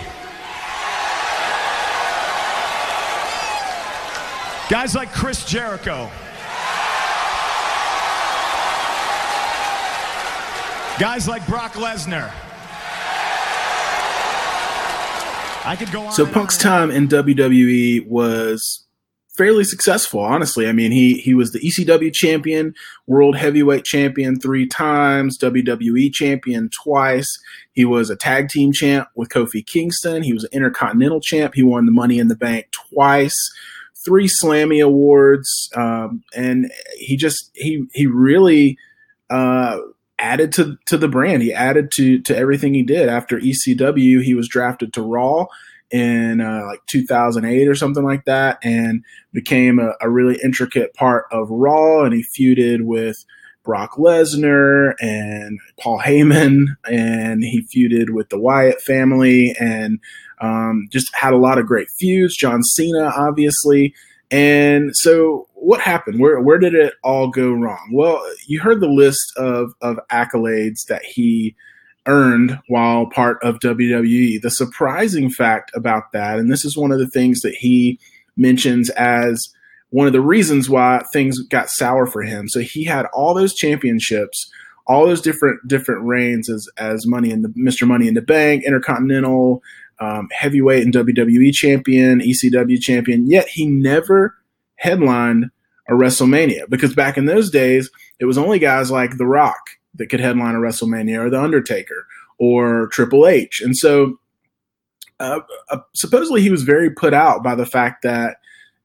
Guys 4.70 4.96
like 4.96 5.13
Chris 5.13 5.46
Jericho. 5.46 6.10
Guys 11.00 11.27
like 11.27 11.46
Brock 11.48 11.74
Lesnar. 11.74 12.32
I 12.32 12.34
could 12.34 12.44
go 12.44 12.44
on. 15.44 15.54
So 16.12 16.27
Punk's 16.27 16.60
time 16.60 16.91
in 16.91 17.07
WWE 17.07 18.05
was 18.07 18.86
fairly 19.36 19.63
successful, 19.63 20.19
honestly. 20.19 20.67
I 20.67 20.72
mean, 20.72 20.91
he 20.91 21.15
he 21.15 21.34
was 21.34 21.51
the 21.51 21.60
ECW 21.60 22.13
champion, 22.13 22.75
world 23.07 23.36
heavyweight 23.36 23.84
champion 23.84 24.39
three 24.39 24.67
times, 24.67 25.39
WWE 25.39 26.13
champion 26.13 26.69
twice. 26.84 27.27
He 27.74 27.84
was 27.84 28.12
a 28.12 28.15
tag 28.15 28.50
team 28.50 28.74
champ 28.74 29.07
with 29.15 29.29
Kofi 29.29 29.65
Kingston. 29.65 30.22
He 30.22 30.34
was 30.34 30.43
an 30.43 30.51
intercontinental 30.53 31.19
champ. 31.19 31.55
He 31.55 31.63
won 31.63 31.88
the 31.88 31.91
Money 31.91 32.19
in 32.19 32.27
the 32.27 32.36
Bank 32.36 32.67
twice, 32.72 33.36
three 34.05 34.29
Slammy 34.41 34.86
awards, 34.86 35.50
um, 35.75 36.24
and 36.36 36.72
he 36.98 37.17
just 37.17 37.50
he 37.55 37.86
he 37.93 38.05
really. 38.05 38.77
Uh, 39.31 39.79
added 40.19 40.51
to 40.53 40.77
to 40.88 40.98
the 40.98 41.07
brand. 41.07 41.41
He 41.41 41.53
added 41.53 41.91
to 41.95 42.19
to 42.22 42.36
everything 42.36 42.74
he 42.74 42.84
did. 42.84 43.10
After 43.10 43.39
ECW, 43.39 44.24
he 44.24 44.34
was 44.34 44.48
drafted 44.48 44.93
to 44.93 45.01
Raw 45.01 45.48
in 45.91 46.41
uh, 46.41 46.65
like 46.65 46.86
2008 46.88 47.67
or 47.67 47.75
something 47.75 48.03
like 48.03 48.25
that, 48.25 48.60
and 48.63 49.03
became 49.34 49.79
a, 49.79 49.93
a, 50.01 50.10
really 50.10 50.39
intricate 50.43 50.93
part 50.93 51.25
of 51.31 51.50
Raw. 51.50 52.03
And 52.03 52.13
he 52.13 52.24
feuded 52.24 52.81
with 52.81 53.24
Brock 53.63 53.95
Lesnar 53.98 54.93
and 55.00 55.60
Paul 55.79 56.00
Heyman, 56.00 56.65
and 56.89 57.43
he 57.43 57.62
feuded 57.63 58.10
with 58.10 58.29
the 58.29 58.39
Wyatt 58.39 58.81
family, 58.81 59.55
and 59.60 60.00
um, 60.41 60.88
just 60.91 61.13
had 61.15 61.34
a 61.34 61.38
lot 61.38 61.57
of 61.57 61.67
great 61.67 61.89
feuds. 61.89 62.36
John 62.36 62.63
Cena, 62.63 63.12
obviously. 63.15 63.93
And 64.32 64.96
so, 64.96 65.48
what 65.53 65.82
happened? 65.82 66.20
Where 66.20 66.39
where 66.39 66.58
did 66.58 66.74
it 66.74 66.94
all 67.03 67.29
go 67.29 67.51
wrong? 67.51 67.91
Well, 67.94 68.24
you 68.48 68.60
heard 68.60 68.82
the 68.82 68.88
list 68.88 69.22
of 69.38 69.74
of 69.82 70.00
accolades 70.12 70.86
that 70.88 71.03
he 71.03 71.55
earned 72.08 72.60
while 72.67 73.08
part 73.08 73.38
of 73.44 73.60
WWE. 73.60 74.41
The 74.41 74.51
surprising 74.51 75.29
fact 75.29 75.72
about 75.75 76.12
that, 76.13 76.39
and 76.39 76.51
this 76.51 76.65
is 76.65 76.77
one 76.77 76.91
of 76.91 77.00
the 77.00 77.10
things 77.10 77.41
that 77.41 77.55
he 77.55 78.00
mentions 78.38 78.89
as 78.91 79.48
one 79.89 80.08
of 80.08 80.13
the 80.13 80.22
reasons 80.22 80.70
why 80.70 81.03
things 81.13 81.39
got 81.48 81.70
sour 81.70 82.05
for 82.05 82.22
him. 82.22 82.50
So 82.50 82.60
he 82.60 82.84
had 82.84 83.05
all 83.13 83.34
those 83.34 83.53
championships, 83.53 84.50
all 84.88 85.05
those 85.05 85.22
different 85.22 85.67
different 85.67 86.05
reigns 86.05 86.50
as 86.50 86.67
as 86.77 87.08
Money 87.08 87.32
in 87.32 87.41
the 87.41 87.50
Mr. 87.50 87.88
Money 87.88 88.08
in 88.08 88.13
the 88.13 88.22
Bank, 88.22 88.63
Intercontinental, 88.63 89.62
um, 89.99 90.29
heavyweight 90.31 90.83
and 90.83 90.93
WWE 90.93 91.53
champion, 91.53 92.19
ECW 92.19 92.81
champion, 92.81 93.27
yet 93.27 93.47
he 93.47 93.65
never 93.65 94.35
headlined 94.75 95.51
a 95.87 95.93
WrestleMania 95.93 96.69
because 96.69 96.93
back 96.93 97.17
in 97.17 97.25
those 97.25 97.49
days, 97.49 97.89
it 98.19 98.25
was 98.25 98.37
only 98.37 98.59
guys 98.59 98.91
like 98.91 99.17
The 99.17 99.27
Rock 99.27 99.61
that 99.95 100.07
could 100.07 100.19
headline 100.19 100.55
a 100.55 100.59
WrestleMania 100.59 101.25
or 101.25 101.29
The 101.29 101.41
Undertaker 101.41 102.07
or 102.37 102.87
Triple 102.87 103.27
H. 103.27 103.61
And 103.63 103.77
so 103.77 104.19
uh, 105.19 105.39
uh, 105.69 105.79
supposedly 105.93 106.41
he 106.41 106.49
was 106.49 106.63
very 106.63 106.89
put 106.89 107.13
out 107.13 107.43
by 107.43 107.55
the 107.55 107.65
fact 107.65 108.03
that 108.03 108.37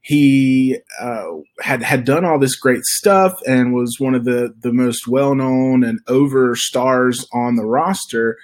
he 0.03 0.79
uh, 1.01 1.27
had 1.61 1.83
had 1.83 2.05
done 2.05 2.25
all 2.25 2.39
this 2.39 2.57
great 2.57 2.85
stuff 2.85 3.39
and 3.47 3.75
was 3.75 3.97
one 3.99 4.15
of 4.15 4.25
the 4.25 4.55
the 4.61 4.73
most 4.73 5.07
well 5.07 5.35
known 5.35 5.85
and 5.85 6.01
over 6.07 6.57
stars 6.57 7.27
on 7.33 7.57
the 7.57 7.67
roster. 7.67 8.39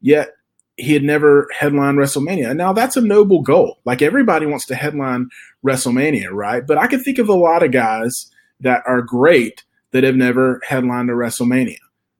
Yet 0.00 0.30
he 0.76 0.92
had 0.92 1.02
never 1.02 1.48
headlined 1.56 1.98
WrestleMania. 1.98 2.54
Now 2.54 2.72
that's 2.72 2.96
a 2.96 3.00
noble 3.00 3.42
goal. 3.42 3.78
Like 3.84 4.02
everybody 4.02 4.46
wants 4.46 4.66
to 4.66 4.74
headline 4.74 5.28
WrestleMania, 5.64 6.30
right? 6.30 6.66
But 6.66 6.78
I 6.78 6.86
can 6.86 7.02
think 7.02 7.18
of 7.18 7.28
a 7.28 7.34
lot 7.34 7.62
of 7.62 7.72
guys 7.72 8.30
that 8.60 8.82
are 8.86 9.02
great 9.02 9.64
that 9.92 10.04
have 10.04 10.16
never 10.16 10.60
headlined 10.66 11.10
a 11.10 11.14
WrestleMania. 11.14 11.78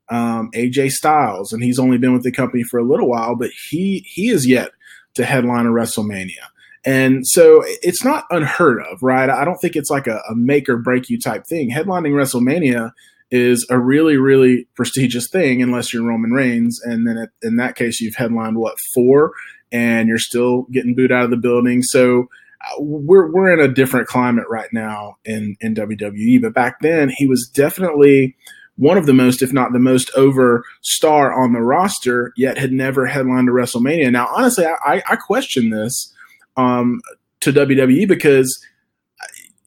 Um, 0.09 0.51
AJ 0.55 0.93
Styles, 0.93 1.53
and 1.53 1.63
he's 1.63 1.81
only 1.81 1.99
been 1.99 2.13
with 2.13 2.23
the 2.23 2.31
company 2.31 2.63
for 2.63 2.79
a 2.79 2.85
little 2.85 3.09
while, 3.09 3.35
but 3.35 3.51
he 3.69 4.07
he 4.07 4.29
is 4.29 4.47
yet 4.47 4.71
to 5.15 5.25
headline 5.25 5.67
a 5.67 5.71
WrestleMania. 5.71 6.47
And 6.85 7.27
so 7.27 7.65
it's 7.67 8.05
not 8.05 8.25
unheard 8.31 8.81
of, 8.83 9.03
right? 9.03 9.29
I 9.29 9.45
don't 9.45 9.59
think 9.59 9.75
it's 9.75 9.91
like 9.91 10.07
a, 10.07 10.23
a 10.31 10.37
make 10.37 10.69
or 10.69 10.77
break 10.77 11.11
you 11.11 11.19
type 11.19 11.45
thing. 11.45 11.71
Headlining 11.71 12.13
WrestleMania 12.13 12.93
is 13.31 13.67
a 13.71 13.79
really, 13.79 14.17
really 14.17 14.69
prestigious 14.75 15.29
thing, 15.29 15.63
unless 15.63 15.93
you're 15.93 16.05
Roman 16.05 16.33
Reigns. 16.33 16.81
And 16.85 17.07
then 17.07 17.29
in 17.43 17.57
that 17.57 17.75
case, 17.75 18.01
you've 18.01 18.15
headlined 18.15 18.57
what 18.57 18.79
four, 18.95 19.33
and 19.73 20.09
you're 20.09 20.19
still 20.19 20.63
getting 20.73 20.95
booed 20.95 21.13
out 21.13 21.25
of 21.25 21.31
the 21.31 21.37
building. 21.37 21.83
So 21.83 22.29
uh, 22.61 22.75
we're 22.79 23.31
we're 23.33 23.53
in 23.53 23.61
a 23.61 23.73
different 23.73 24.07
climate 24.07 24.47
right 24.49 24.73
now 24.73 25.17
in 25.25 25.57
in 25.61 25.75
WWE. 25.75 26.41
But 26.41 26.55
back 26.55 26.81
then, 26.81 27.09
he 27.09 27.27
was 27.27 27.49
definitely 27.49 28.37
one 28.77 28.99
of 28.99 29.07
the 29.07 29.15
most, 29.15 29.43
if 29.43 29.53
not 29.53 29.73
the 29.73 29.79
most, 29.79 30.11
over 30.15 30.63
star 30.83 31.33
on 31.33 31.53
the 31.53 31.61
roster. 31.61 32.33
Yet 32.37 32.59
had 32.59 32.73
never 32.73 33.07
headlined 33.07 33.49
a 33.49 33.53
WrestleMania. 33.53 34.13
Now, 34.13 34.29
honestly, 34.35 34.67
I, 34.67 35.03
I 35.09 35.17
question 35.17 35.71
this 35.71 36.13
um, 36.57 37.01
to 37.41 37.53
WWE 37.53 38.07
because 38.07 38.57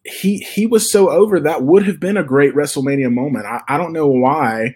he 0.09 0.39
he 0.39 0.65
was 0.65 0.91
so 0.91 1.09
over 1.09 1.39
that 1.39 1.63
would 1.63 1.85
have 1.85 1.99
been 1.99 2.17
a 2.17 2.23
great 2.23 2.53
WrestleMania 2.53 3.11
moment. 3.13 3.45
I, 3.45 3.61
I 3.67 3.77
don't 3.77 3.93
know 3.93 4.07
why 4.07 4.75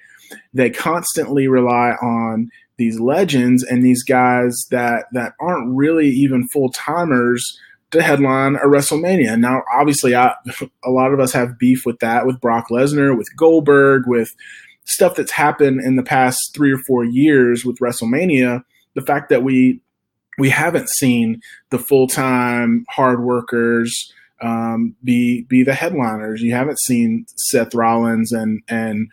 they 0.54 0.70
constantly 0.70 1.48
rely 1.48 1.92
on 2.02 2.50
these 2.78 3.00
legends 3.00 3.64
and 3.64 3.84
these 3.84 4.04
guys 4.04 4.56
that 4.72 5.06
that 5.12 5.34
aren't 5.40 5.76
really 5.76 6.10
even 6.10 6.48
full 6.48 6.70
timers 6.70 7.44
to 7.92 8.02
headline 8.02 8.56
a 8.56 8.66
WrestleMania. 8.66 9.40
Now, 9.40 9.62
obviously, 9.72 10.16
I, 10.16 10.34
a 10.86 10.90
lot 10.90 11.14
of 11.14 11.20
us 11.20 11.32
have 11.34 11.60
beef 11.60 11.86
with 11.86 12.00
that, 12.00 12.26
with 12.26 12.42
Brock 12.42 12.68
Lesnar, 12.70 13.18
with 13.18 13.36
Goldberg, 13.38 14.04
with 14.08 14.34
stuff 14.86 15.16
that's 15.16 15.32
happened 15.32 15.80
in 15.82 15.96
the 15.96 16.04
past 16.04 16.40
three 16.54 16.74
or 16.74 16.80
four 16.80 17.06
years 17.06 17.64
with 17.64 17.78
WrestleMania. 17.78 18.64
The 18.96 19.02
fact 19.02 19.30
that 19.30 19.44
we 19.44 19.80
we 20.38 20.50
haven't 20.50 20.90
seen 20.90 21.42
the 21.70 21.80
full 21.80 22.08
time 22.08 22.86
hard 22.90 23.24
workers 23.24 24.12
um, 24.44 24.96
be 25.04 25.44
be 25.44 25.64
the 25.64 25.74
headliners. 25.74 26.42
You 26.42 26.54
haven't 26.54 26.80
seen 26.80 27.26
Seth 27.38 27.74
Rollins 27.74 28.32
and 28.32 28.62
and 28.68 29.08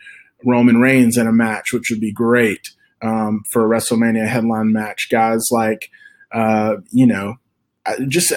Roman 0.45 0.81
Reigns 0.81 1.17
in 1.17 1.25
a 1.25 1.31
match, 1.31 1.71
which 1.71 1.89
would 1.89 2.01
be 2.01 2.11
great 2.11 2.69
um, 3.01 3.43
for 3.51 3.63
a 3.63 3.79
WrestleMania 3.79 4.27
headline 4.27 4.73
match. 4.73 5.07
Guys 5.09 5.47
like 5.49 5.89
uh, 6.33 6.77
you 6.91 7.07
know, 7.07 7.35
just 8.07 8.33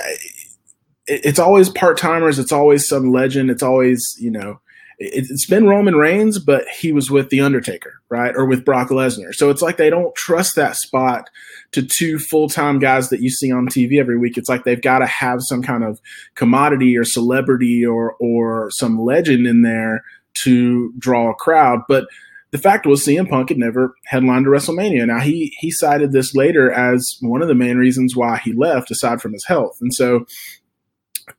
it's 1.06 1.38
always 1.38 1.68
part 1.68 1.98
timers. 1.98 2.38
It's 2.38 2.52
always 2.52 2.86
some 2.86 3.10
legend. 3.10 3.50
It's 3.50 3.62
always 3.62 4.00
you 4.20 4.30
know, 4.30 4.60
it's 4.98 5.46
been 5.46 5.66
Roman 5.66 5.96
Reigns, 5.96 6.38
but 6.38 6.66
he 6.68 6.92
was 6.92 7.10
with 7.10 7.30
The 7.30 7.40
Undertaker, 7.40 8.00
right? 8.08 8.34
Or 8.34 8.46
with 8.46 8.64
Brock 8.64 8.88
Lesnar. 8.88 9.34
So 9.34 9.50
it's 9.50 9.62
like 9.62 9.76
they 9.76 9.90
don't 9.90 10.14
trust 10.14 10.56
that 10.56 10.76
spot 10.76 11.28
to 11.72 11.82
two 11.82 12.18
full 12.18 12.48
time 12.48 12.78
guys 12.78 13.08
that 13.10 13.20
you 13.20 13.30
see 13.30 13.50
on 13.50 13.66
TV 13.66 13.98
every 13.98 14.18
week. 14.18 14.38
It's 14.38 14.48
like 14.48 14.64
they've 14.64 14.80
got 14.80 15.00
to 15.00 15.06
have 15.06 15.40
some 15.42 15.62
kind 15.62 15.84
of 15.84 16.00
commodity 16.34 16.96
or 16.96 17.04
celebrity 17.04 17.84
or, 17.84 18.14
or 18.20 18.70
some 18.72 19.00
legend 19.00 19.46
in 19.46 19.62
there 19.62 20.04
to 20.44 20.92
draw 20.98 21.30
a 21.30 21.34
crowd. 21.34 21.80
But 21.88 22.06
the 22.54 22.58
fact 22.58 22.86
was 22.86 23.04
CM 23.04 23.28
Punk 23.28 23.48
had 23.48 23.58
never 23.58 23.96
headlined 24.06 24.46
a 24.46 24.50
WrestleMania. 24.50 25.08
Now 25.08 25.18
he 25.18 25.52
he 25.58 25.72
cited 25.72 26.12
this 26.12 26.36
later 26.36 26.70
as 26.70 27.16
one 27.20 27.42
of 27.42 27.48
the 27.48 27.54
main 27.54 27.78
reasons 27.78 28.14
why 28.14 28.38
he 28.38 28.52
left, 28.52 28.92
aside 28.92 29.20
from 29.20 29.32
his 29.32 29.44
health. 29.44 29.76
And 29.80 29.92
so 29.92 30.24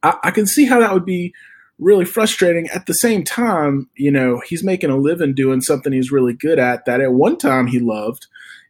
I, 0.03 0.17
I 0.23 0.31
can 0.31 0.45
see 0.45 0.65
how 0.65 0.81
that 0.81 0.93
would 0.93 1.05
be 1.05 1.33
really 1.79 2.05
frustrating. 2.05 2.67
At 2.69 2.85
the 2.85 2.93
same 2.93 3.23
time, 3.23 3.89
you 3.95 4.11
know, 4.11 4.41
he's 4.47 4.63
making 4.63 4.89
a 4.89 4.97
living 4.97 5.33
doing 5.33 5.61
something 5.61 5.93
he's 5.93 6.11
really 6.11 6.33
good 6.33 6.59
at 6.59 6.85
that 6.85 7.01
at 7.01 7.13
one 7.13 7.37
time 7.37 7.67
he 7.67 7.79
loved. 7.79 8.27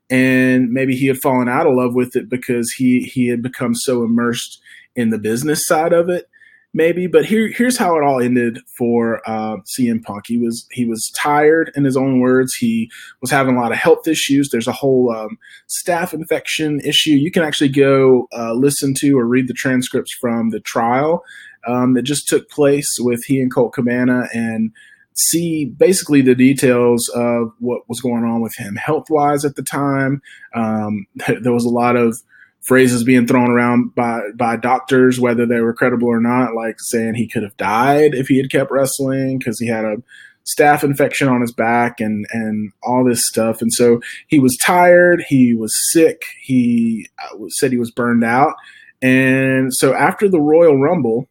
And 0.09 0.71
maybe 0.71 0.95
he 0.95 1.07
had 1.07 1.17
fallen 1.17 1.49
out 1.49 1.67
of 1.67 1.73
love 1.73 1.95
with 1.95 2.15
it 2.15 2.29
because 2.29 2.71
he 2.77 3.01
he 3.01 3.27
had 3.27 3.41
become 3.41 3.73
so 3.73 4.03
immersed 4.03 4.61
in 4.95 5.09
the 5.09 5.17
business 5.17 5.65
side 5.65 5.93
of 5.93 6.09
it, 6.09 6.29
maybe. 6.75 7.07
But 7.07 7.25
here 7.25 7.47
here's 7.47 7.77
how 7.77 7.97
it 7.97 8.03
all 8.03 8.21
ended 8.21 8.59
for 8.77 9.27
uh, 9.27 9.57
CM 9.65 10.03
Punk. 10.03 10.25
He 10.27 10.37
was 10.37 10.67
he 10.69 10.85
was 10.85 11.11
tired, 11.17 11.71
in 11.75 11.85
his 11.85 11.97
own 11.97 12.19
words. 12.19 12.53
He 12.53 12.91
was 13.19 13.31
having 13.31 13.55
a 13.55 13.59
lot 13.59 13.71
of 13.71 13.79
health 13.79 14.07
issues. 14.07 14.49
There's 14.49 14.67
a 14.67 14.71
whole 14.71 15.11
um, 15.11 15.39
staph 15.67 16.13
infection 16.13 16.81
issue. 16.81 17.13
You 17.13 17.31
can 17.31 17.41
actually 17.41 17.69
go 17.69 18.27
uh, 18.31 18.53
listen 18.53 18.93
to 18.99 19.17
or 19.17 19.25
read 19.25 19.47
the 19.47 19.55
transcripts 19.55 20.13
from 20.13 20.51
the 20.51 20.59
trial 20.59 21.23
um, 21.67 21.93
that 21.93 22.03
just 22.03 22.27
took 22.27 22.49
place 22.49 22.89
with 22.99 23.23
he 23.25 23.39
and 23.39 23.53
Colt 23.53 23.73
Cabana 23.73 24.27
and 24.33 24.71
see 25.15 25.65
basically 25.65 26.21
the 26.21 26.35
details 26.35 27.09
of 27.15 27.53
what 27.59 27.87
was 27.87 28.01
going 28.01 28.23
on 28.23 28.41
with 28.41 28.55
him 28.57 28.75
health 28.75 29.09
wise 29.09 29.45
at 29.45 29.55
the 29.55 29.63
time. 29.63 30.21
Um, 30.53 31.07
there 31.41 31.53
was 31.53 31.65
a 31.65 31.69
lot 31.69 31.95
of 31.95 32.17
phrases 32.61 33.03
being 33.03 33.27
thrown 33.27 33.49
around 33.49 33.93
by 33.95 34.21
by 34.35 34.55
doctors, 34.57 35.19
whether 35.19 35.45
they 35.45 35.61
were 35.61 35.73
credible 35.73 36.07
or 36.07 36.19
not, 36.19 36.55
like 36.55 36.75
saying 36.79 37.15
he 37.15 37.27
could 37.27 37.43
have 37.43 37.57
died 37.57 38.13
if 38.13 38.27
he 38.27 38.37
had 38.37 38.51
kept 38.51 38.71
wrestling 38.71 39.37
because 39.37 39.59
he 39.59 39.67
had 39.67 39.85
a 39.85 39.97
staph 40.45 40.83
infection 40.83 41.27
on 41.27 41.41
his 41.41 41.51
back 41.51 41.99
and 41.99 42.25
and 42.31 42.71
all 42.83 43.03
this 43.03 43.25
stuff. 43.27 43.61
And 43.61 43.71
so 43.71 44.01
he 44.27 44.39
was 44.39 44.57
tired, 44.57 45.23
he 45.27 45.53
was 45.53 45.73
sick, 45.91 46.23
he 46.41 47.07
uh, 47.19 47.37
said 47.49 47.71
he 47.71 47.77
was 47.77 47.91
burned 47.91 48.23
out. 48.23 48.55
And 49.01 49.73
so 49.73 49.93
after 49.93 50.27
the 50.27 50.39
Royal 50.39 50.79
Rumble, 50.79 51.27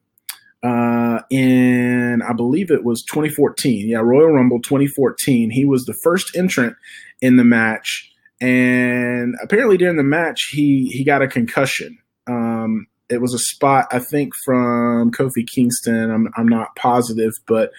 uh, 0.65 1.21
in 1.31 2.23
I 2.23 2.33
believe 2.33 2.71
it 2.71 2.85
was 2.85 3.05
2014. 3.05 3.89
Yeah, 3.89 3.99
Royal 3.99 4.33
Rumble 4.33 4.61
2014. 4.61 5.51
He 5.51 5.67
was 5.67 5.85
the 5.85 5.97
first 6.03 6.35
entrant 6.35 6.77
in 7.21 7.37
the 7.37 7.45
match, 7.45 8.11
and 8.41 9.35
apparently 9.43 9.77
during 9.77 9.99
the 9.99 10.03
match 10.03 10.49
he 10.51 10.89
he 10.91 11.05
got 11.05 11.23
a 11.23 11.29
concussion. 11.29 11.99
Um, 12.27 12.87
it 13.11 13.21
was 13.21 13.35
a 13.35 13.39
spot 13.39 13.89
I 13.93 13.99
think 13.99 14.33
from 14.45 15.13
Kofi 15.13 15.47
Kingston. 15.47 16.11
I'm 16.11 16.29
I'm 16.35 16.49
not 16.49 16.75
positive, 16.77 17.33
but 17.47 17.71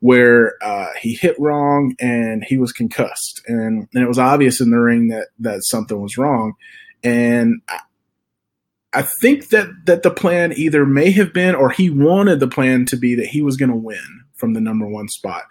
where 0.00 0.54
uh, 0.62 0.88
he 1.00 1.14
hit 1.14 1.38
wrong 1.38 1.94
and 2.00 2.42
he 2.48 2.56
was 2.56 2.72
concussed, 2.72 3.42
and, 3.46 3.86
and 3.92 4.02
it 4.02 4.08
was 4.08 4.18
obvious 4.18 4.60
in 4.60 4.70
the 4.70 4.80
ring 4.80 5.08
that 5.08 5.28
that 5.38 5.60
something 5.64 6.00
was 6.00 6.16
wrong. 6.16 6.54
And 7.04 7.60
I 8.94 9.02
think 9.02 9.48
that 9.48 9.68
that 9.86 10.02
the 10.02 10.10
plan 10.10 10.52
either 10.54 10.84
may 10.84 11.10
have 11.12 11.32
been 11.32 11.54
or 11.54 11.70
he 11.70 11.88
wanted 11.90 12.40
the 12.40 12.48
plan 12.48 12.84
to 12.86 12.96
be 12.96 13.14
that 13.14 13.26
he 13.26 13.42
was 13.42 13.56
going 13.56 13.70
to 13.70 13.76
win 13.76 14.24
from 14.34 14.52
the 14.54 14.60
number 14.60 14.86
one 14.86 15.08
spot. 15.08 15.44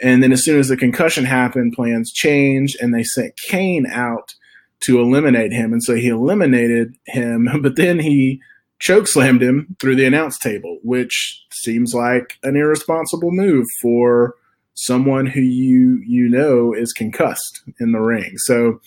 And 0.00 0.22
then 0.22 0.32
as 0.32 0.44
soon 0.44 0.60
as 0.60 0.68
the 0.68 0.76
concussion 0.76 1.24
happened, 1.24 1.72
plans 1.72 2.12
changed 2.12 2.76
and 2.80 2.94
they 2.94 3.02
sent 3.02 3.36
Kane 3.36 3.86
out 3.86 4.34
to 4.80 5.00
eliminate 5.00 5.52
him. 5.52 5.72
And 5.72 5.82
so 5.82 5.94
he 5.94 6.08
eliminated 6.08 6.94
him, 7.06 7.48
but 7.62 7.76
then 7.76 7.98
he 7.98 8.40
choke 8.78 9.08
slammed 9.08 9.42
him 9.42 9.76
through 9.80 9.96
the 9.96 10.06
announce 10.06 10.38
table, 10.38 10.78
which 10.82 11.44
seems 11.50 11.94
like 11.94 12.38
an 12.44 12.56
irresponsible 12.56 13.32
move 13.32 13.66
for 13.82 14.34
someone 14.74 15.26
who 15.26 15.40
you 15.40 16.00
you 16.06 16.28
know 16.28 16.72
is 16.72 16.92
concussed 16.92 17.62
in 17.80 17.90
the 17.90 17.98
ring. 17.98 18.34
So 18.36 18.80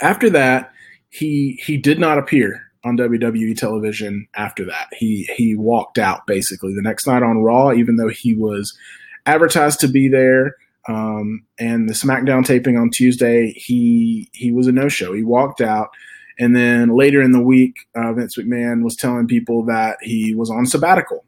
after 0.00 0.30
that, 0.30 0.72
he 1.10 1.60
he 1.64 1.76
did 1.76 1.98
not 1.98 2.16
appear 2.16 2.65
on 2.86 2.96
WWE 2.96 3.56
television 3.56 4.28
after 4.34 4.64
that. 4.64 4.88
He 4.96 5.28
he 5.36 5.56
walked 5.56 5.98
out 5.98 6.26
basically 6.26 6.72
the 6.74 6.82
next 6.82 7.06
night 7.06 7.22
on 7.22 7.42
Raw, 7.42 7.72
even 7.72 7.96
though 7.96 8.08
he 8.08 8.34
was 8.34 8.76
advertised 9.26 9.80
to 9.80 9.88
be 9.88 10.08
there. 10.08 10.54
Um, 10.88 11.44
and 11.58 11.88
the 11.88 11.94
SmackDown 11.94 12.46
taping 12.46 12.76
on 12.76 12.90
Tuesday, 12.90 13.52
he 13.56 14.30
he 14.32 14.52
was 14.52 14.68
a 14.68 14.72
no 14.72 14.88
show. 14.88 15.12
He 15.12 15.24
walked 15.24 15.60
out, 15.60 15.88
and 16.38 16.54
then 16.54 16.96
later 16.96 17.20
in 17.20 17.32
the 17.32 17.42
week, 17.42 17.74
uh, 17.96 18.12
Vince 18.12 18.36
McMahon 18.36 18.84
was 18.84 18.94
telling 18.94 19.26
people 19.26 19.64
that 19.64 19.98
he 20.00 20.34
was 20.34 20.48
on 20.48 20.64
sabbatical. 20.64 21.24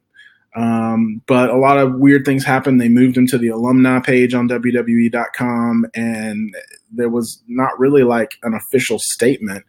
Um, 0.55 1.21
but 1.27 1.49
a 1.49 1.57
lot 1.57 1.77
of 1.77 1.99
weird 1.99 2.25
things 2.25 2.43
happened. 2.43 2.81
They 2.81 2.89
moved 2.89 3.17
him 3.17 3.27
to 3.27 3.37
the 3.37 3.49
alumni 3.49 3.99
page 3.99 4.33
on 4.33 4.47
WWE.com, 4.49 5.85
and 5.93 6.55
there 6.89 7.09
was 7.09 7.43
not 7.47 7.77
really 7.77 8.03
like 8.03 8.31
an 8.43 8.53
official 8.53 8.97
statement 8.97 9.65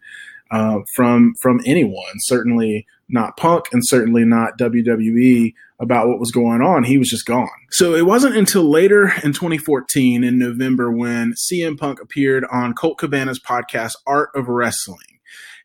uh, 0.50 0.80
from 0.94 1.34
from 1.40 1.60
anyone. 1.66 2.18
Certainly 2.18 2.86
not 3.08 3.36
Punk, 3.36 3.66
and 3.72 3.82
certainly 3.84 4.24
not 4.24 4.58
WWE 4.58 5.52
about 5.80 6.08
what 6.08 6.20
was 6.20 6.30
going 6.30 6.60
on. 6.60 6.84
He 6.84 6.98
was 6.98 7.08
just 7.08 7.26
gone. 7.26 7.48
So 7.70 7.94
it 7.94 8.06
wasn't 8.06 8.36
until 8.36 8.70
later 8.70 9.12
in 9.24 9.32
2014, 9.32 10.22
in 10.22 10.38
November, 10.38 10.92
when 10.92 11.32
CM 11.32 11.78
Punk 11.78 12.00
appeared 12.00 12.44
on 12.52 12.74
Colt 12.74 12.98
Cabana's 12.98 13.40
podcast, 13.40 13.92
Art 14.06 14.30
of 14.34 14.48
Wrestling. 14.48 14.98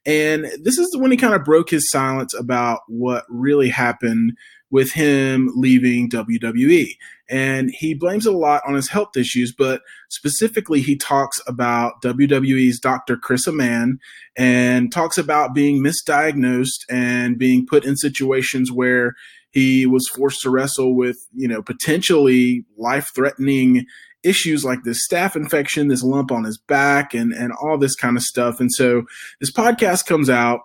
And 0.06 0.46
this 0.62 0.78
is 0.78 0.96
when 0.98 1.12
he 1.12 1.18
kind 1.18 1.34
of 1.34 1.44
broke 1.44 1.70
his 1.70 1.90
silence 1.90 2.34
about 2.34 2.82
what 2.88 3.26
really 3.28 3.70
happened 3.70 4.38
with 4.70 4.92
him 4.92 5.52
leaving 5.56 6.10
WWE. 6.10 6.96
And 7.30 7.72
he 7.72 7.94
blames 7.96 8.26
a 8.26 8.32
lot 8.32 8.62
on 8.68 8.76
his 8.76 8.90
health 8.90 9.18
issues, 9.18 9.52
but 9.52 9.82
specifically, 10.10 10.82
he 10.82 10.96
talks 10.96 11.42
about 11.48 12.02
WWE's 12.04 12.80
Dr. 12.80 13.18
Chris 13.18 13.48
Amann 13.48 13.98
and 14.38 14.92
talks 14.92 15.18
about 15.18 15.56
being 15.56 15.84
misdiagnosed 15.84 16.86
and 16.90 17.38
being 17.38 17.66
put 17.66 17.84
in 17.84 17.96
situations 17.96 18.72
where 18.72 19.16
he 19.52 19.86
was 19.86 20.08
forced 20.10 20.42
to 20.42 20.50
wrestle 20.50 20.96
with, 20.96 21.18
you 21.34 21.48
know, 21.48 21.64
potentially 21.64 22.66
life 22.78 23.12
threatening 23.16 23.86
issues 24.24 24.66
like 24.66 24.84
this 24.84 25.08
staph 25.08 25.36
infection, 25.36 25.88
this 25.88 26.04
lump 26.04 26.32
on 26.32 26.44
his 26.44 26.58
back, 26.58 27.14
and, 27.14 27.32
and 27.32 27.54
all 27.54 27.78
this 27.78 27.96
kind 27.96 28.18
of 28.18 28.24
stuff. 28.24 28.60
And 28.60 28.72
so 28.72 29.04
this 29.40 29.52
podcast 29.52 30.06
comes 30.06 30.30
out. 30.30 30.62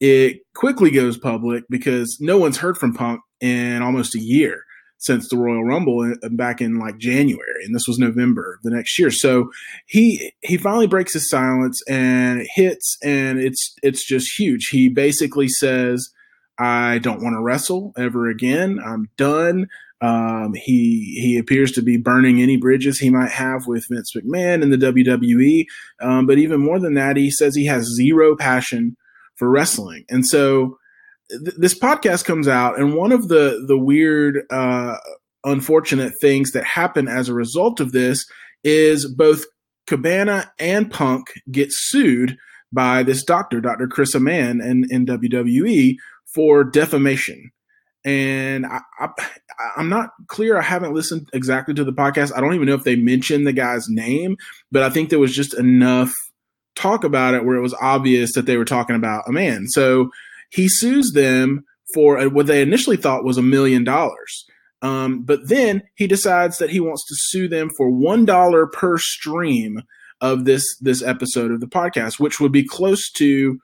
It 0.00 0.40
quickly 0.54 0.90
goes 0.90 1.16
public 1.16 1.64
because 1.70 2.18
no 2.20 2.38
one's 2.38 2.58
heard 2.58 2.76
from 2.76 2.92
Punk 2.92 3.20
in 3.40 3.80
almost 3.80 4.14
a 4.14 4.20
year 4.20 4.64
since 5.04 5.28
the 5.28 5.36
Royal 5.36 5.64
Rumble 5.64 6.00
uh, 6.00 6.28
back 6.30 6.60
in 6.62 6.78
like 6.78 6.96
January, 6.98 7.64
and 7.64 7.74
this 7.74 7.86
was 7.86 7.98
November 7.98 8.58
the 8.62 8.70
next 8.70 8.98
year. 8.98 9.10
So 9.10 9.50
he 9.86 10.32
he 10.40 10.56
finally 10.56 10.86
breaks 10.86 11.12
his 11.12 11.28
silence 11.28 11.82
and 11.88 12.46
hits, 12.54 12.96
and 13.02 13.38
it's 13.38 13.74
it's 13.82 14.04
just 14.04 14.38
huge. 14.38 14.68
He 14.70 14.88
basically 14.88 15.48
says, 15.48 16.10
"I 16.58 16.98
don't 16.98 17.22
want 17.22 17.34
to 17.34 17.42
wrestle 17.42 17.92
ever 17.96 18.28
again. 18.28 18.80
I'm 18.84 19.10
done." 19.16 19.68
Um, 20.00 20.54
he 20.54 21.18
he 21.20 21.38
appears 21.38 21.72
to 21.72 21.82
be 21.82 21.96
burning 21.98 22.40
any 22.40 22.56
bridges 22.56 22.98
he 22.98 23.10
might 23.10 23.30
have 23.30 23.66
with 23.66 23.86
Vince 23.90 24.12
McMahon 24.16 24.62
in 24.62 24.70
the 24.70 24.76
WWE. 24.76 25.66
Um, 26.00 26.26
but 26.26 26.38
even 26.38 26.60
more 26.60 26.78
than 26.78 26.94
that, 26.94 27.16
he 27.16 27.30
says 27.30 27.54
he 27.54 27.66
has 27.66 27.94
zero 27.94 28.36
passion 28.36 28.96
for 29.36 29.50
wrestling, 29.50 30.04
and 30.08 30.26
so 30.26 30.78
th- 31.30 31.56
this 31.56 31.78
podcast 31.78 32.24
comes 32.24 32.48
out, 32.48 32.78
and 32.78 32.94
one 32.94 33.12
of 33.12 33.28
the 33.28 33.64
the 33.66 33.78
weird, 33.78 34.42
uh, 34.50 34.96
unfortunate 35.44 36.12
things 36.20 36.52
that 36.52 36.64
happen 36.64 37.08
as 37.08 37.28
a 37.28 37.34
result 37.34 37.80
of 37.80 37.92
this 37.92 38.24
is 38.62 39.06
both 39.06 39.44
Cabana 39.86 40.50
and 40.58 40.90
Punk 40.90 41.26
get 41.50 41.68
sued 41.70 42.36
by 42.72 43.02
this 43.02 43.22
doctor, 43.22 43.60
Dr. 43.60 43.86
Chris 43.86 44.14
Amann, 44.14 44.60
in, 44.60 44.84
in 44.90 45.06
WWE 45.06 45.96
for 46.34 46.64
defamation. 46.64 47.50
And 48.04 48.66
I, 48.66 48.80
I, 48.98 49.08
I'm 49.76 49.88
not 49.88 50.10
clear. 50.28 50.58
I 50.58 50.62
haven't 50.62 50.92
listened 50.92 51.28
exactly 51.32 51.74
to 51.74 51.84
the 51.84 51.92
podcast. 51.92 52.36
I 52.36 52.40
don't 52.40 52.54
even 52.54 52.66
know 52.66 52.74
if 52.74 52.84
they 52.84 52.96
mentioned 52.96 53.46
the 53.46 53.52
guy's 53.52 53.88
name, 53.88 54.36
but 54.72 54.82
I 54.82 54.90
think 54.90 55.08
there 55.08 55.18
was 55.18 55.34
just 55.34 55.54
enough 55.54 56.12
talk 56.76 57.04
about 57.04 57.34
it 57.34 57.44
where 57.44 57.56
it 57.56 57.62
was 57.62 57.74
obvious 57.80 58.32
that 58.34 58.46
they 58.46 58.56
were 58.56 58.64
talking 58.64 58.96
about 58.96 59.28
a 59.28 59.32
man. 59.32 59.68
So 59.68 60.10
he 60.50 60.68
sues 60.68 61.12
them 61.12 61.64
for 61.92 62.22
what 62.28 62.46
they 62.46 62.62
initially 62.62 62.96
thought 62.96 63.24
was 63.24 63.38
a 63.38 63.42
million 63.42 63.84
dollars. 63.84 64.44
Um, 64.82 65.22
but 65.24 65.48
then 65.48 65.82
he 65.94 66.06
decides 66.06 66.58
that 66.58 66.70
he 66.70 66.80
wants 66.80 67.06
to 67.06 67.14
sue 67.16 67.48
them 67.48 67.70
for 67.76 67.90
one 67.90 68.24
dollar 68.24 68.66
per 68.66 68.98
stream 68.98 69.82
of 70.20 70.44
this 70.44 70.64
this 70.80 71.02
episode 71.02 71.50
of 71.50 71.60
the 71.60 71.66
podcast, 71.66 72.20
which 72.20 72.40
would 72.40 72.52
be 72.52 72.66
close 72.66 73.10
to 73.12 73.58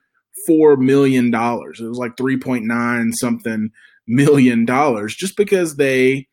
four 0.47 0.77
million 0.77 1.29
dollars. 1.29 1.79
It 1.79 1.87
was 1.87 1.97
like 1.97 2.17
three 2.17 2.37
point 2.37 2.65
nine 2.65 3.13
something 3.13 3.69
million 4.07 4.65
dollars, 4.65 5.15
just 5.15 5.37
because 5.37 5.75
they 5.75 6.27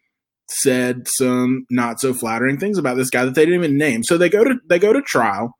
said 0.50 1.06
some 1.18 1.66
not 1.70 2.00
so 2.00 2.14
flattering 2.14 2.58
things 2.58 2.78
about 2.78 2.96
this 2.96 3.10
guy 3.10 3.24
that 3.24 3.34
they 3.34 3.44
didn't 3.44 3.62
even 3.62 3.76
name. 3.76 4.02
So 4.02 4.16
they 4.16 4.30
go 4.30 4.44
to 4.44 4.54
they 4.68 4.78
go 4.78 4.92
to 4.92 5.02
trial, 5.02 5.52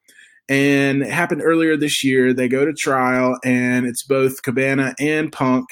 and 0.49 1.03
it 1.03 1.11
happened 1.11 1.43
earlier 1.45 1.77
this 1.77 2.03
year. 2.03 2.33
They 2.33 2.49
go 2.49 2.65
to 2.65 2.73
trial, 2.73 3.39
and 3.45 3.87
it's 3.87 4.05
both 4.05 4.43
Cabana 4.43 4.95
and 4.99 5.31
Punk 5.31 5.69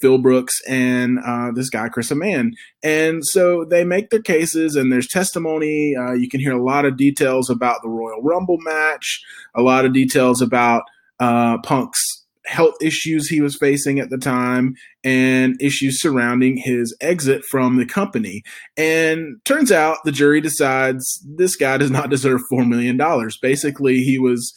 Phil 0.00 0.18
Brooks 0.18 0.60
and 0.68 1.18
uh, 1.24 1.50
this 1.54 1.70
guy 1.70 1.88
Chris 1.88 2.10
Amann. 2.10 2.52
And 2.82 3.24
so 3.24 3.64
they 3.64 3.84
make 3.84 4.10
their 4.10 4.22
cases, 4.22 4.76
and 4.76 4.92
there's 4.92 5.08
testimony. 5.08 5.94
Uh, 5.98 6.12
you 6.12 6.28
can 6.28 6.40
hear 6.40 6.52
a 6.52 6.62
lot 6.62 6.84
of 6.84 6.96
details 6.96 7.48
about 7.48 7.82
the 7.82 7.88
Royal 7.88 8.22
Rumble 8.22 8.58
match, 8.60 9.22
a 9.54 9.62
lot 9.62 9.84
of 9.84 9.92
details 9.92 10.42
about 10.42 10.82
uh, 11.18 11.58
Punk's 11.62 12.25
health 12.46 12.74
issues 12.80 13.28
he 13.28 13.40
was 13.40 13.56
facing 13.56 13.98
at 13.98 14.10
the 14.10 14.18
time, 14.18 14.74
and 15.04 15.60
issues 15.60 16.00
surrounding 16.00 16.56
his 16.56 16.96
exit 17.00 17.44
from 17.44 17.76
the 17.76 17.86
company. 17.86 18.42
And 18.76 19.36
turns 19.44 19.70
out 19.72 19.98
the 20.04 20.12
jury 20.12 20.40
decides 20.40 21.24
this 21.36 21.56
guy 21.56 21.76
does 21.76 21.90
not 21.90 22.10
deserve 22.10 22.40
four 22.48 22.64
million 22.64 22.96
dollars. 22.96 23.38
Basically, 23.40 23.98
he 23.98 24.18
was 24.18 24.52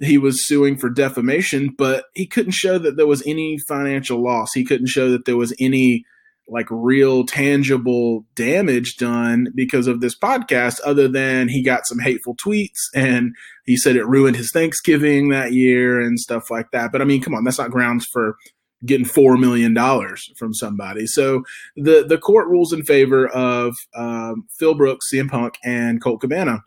he 0.00 0.18
was 0.18 0.46
suing 0.46 0.76
for 0.76 0.88
defamation, 0.88 1.74
but 1.76 2.04
he 2.14 2.26
couldn't 2.26 2.52
show 2.52 2.78
that 2.78 2.96
there 2.96 3.06
was 3.06 3.22
any 3.26 3.58
financial 3.68 4.22
loss. 4.22 4.52
He 4.54 4.64
couldn't 4.64 4.88
show 4.88 5.10
that 5.10 5.26
there 5.26 5.36
was 5.36 5.54
any 5.60 6.04
like 6.50 6.66
real 6.70 7.24
tangible 7.24 8.24
damage 8.34 8.96
done 8.96 9.48
because 9.54 9.86
of 9.86 10.00
this 10.00 10.18
podcast 10.18 10.80
other 10.84 11.08
than 11.08 11.48
he 11.48 11.62
got 11.62 11.86
some 11.86 11.98
hateful 11.98 12.36
tweets 12.36 12.88
and 12.94 13.34
he 13.64 13.76
said 13.76 13.96
it 13.96 14.06
ruined 14.06 14.36
his 14.36 14.50
Thanksgiving 14.52 15.30
that 15.30 15.52
year 15.52 16.00
and 16.00 16.18
stuff 16.18 16.50
like 16.50 16.70
that. 16.72 16.92
But 16.92 17.00
I 17.00 17.04
mean, 17.04 17.22
come 17.22 17.34
on, 17.34 17.44
that's 17.44 17.58
not 17.58 17.70
grounds 17.70 18.06
for 18.06 18.36
getting 18.84 19.06
four 19.06 19.36
million 19.36 19.74
dollars 19.74 20.30
from 20.36 20.52
somebody. 20.52 21.06
So 21.06 21.42
the 21.76 22.04
the 22.06 22.18
court 22.18 22.48
rules 22.48 22.72
in 22.72 22.82
favor 22.82 23.28
of 23.28 23.76
um, 23.94 24.46
Phil 24.58 24.74
Brooks, 24.74 25.06
CM 25.12 25.30
Punk, 25.30 25.54
and 25.64 26.02
Colt 26.02 26.20
Cabana 26.20 26.64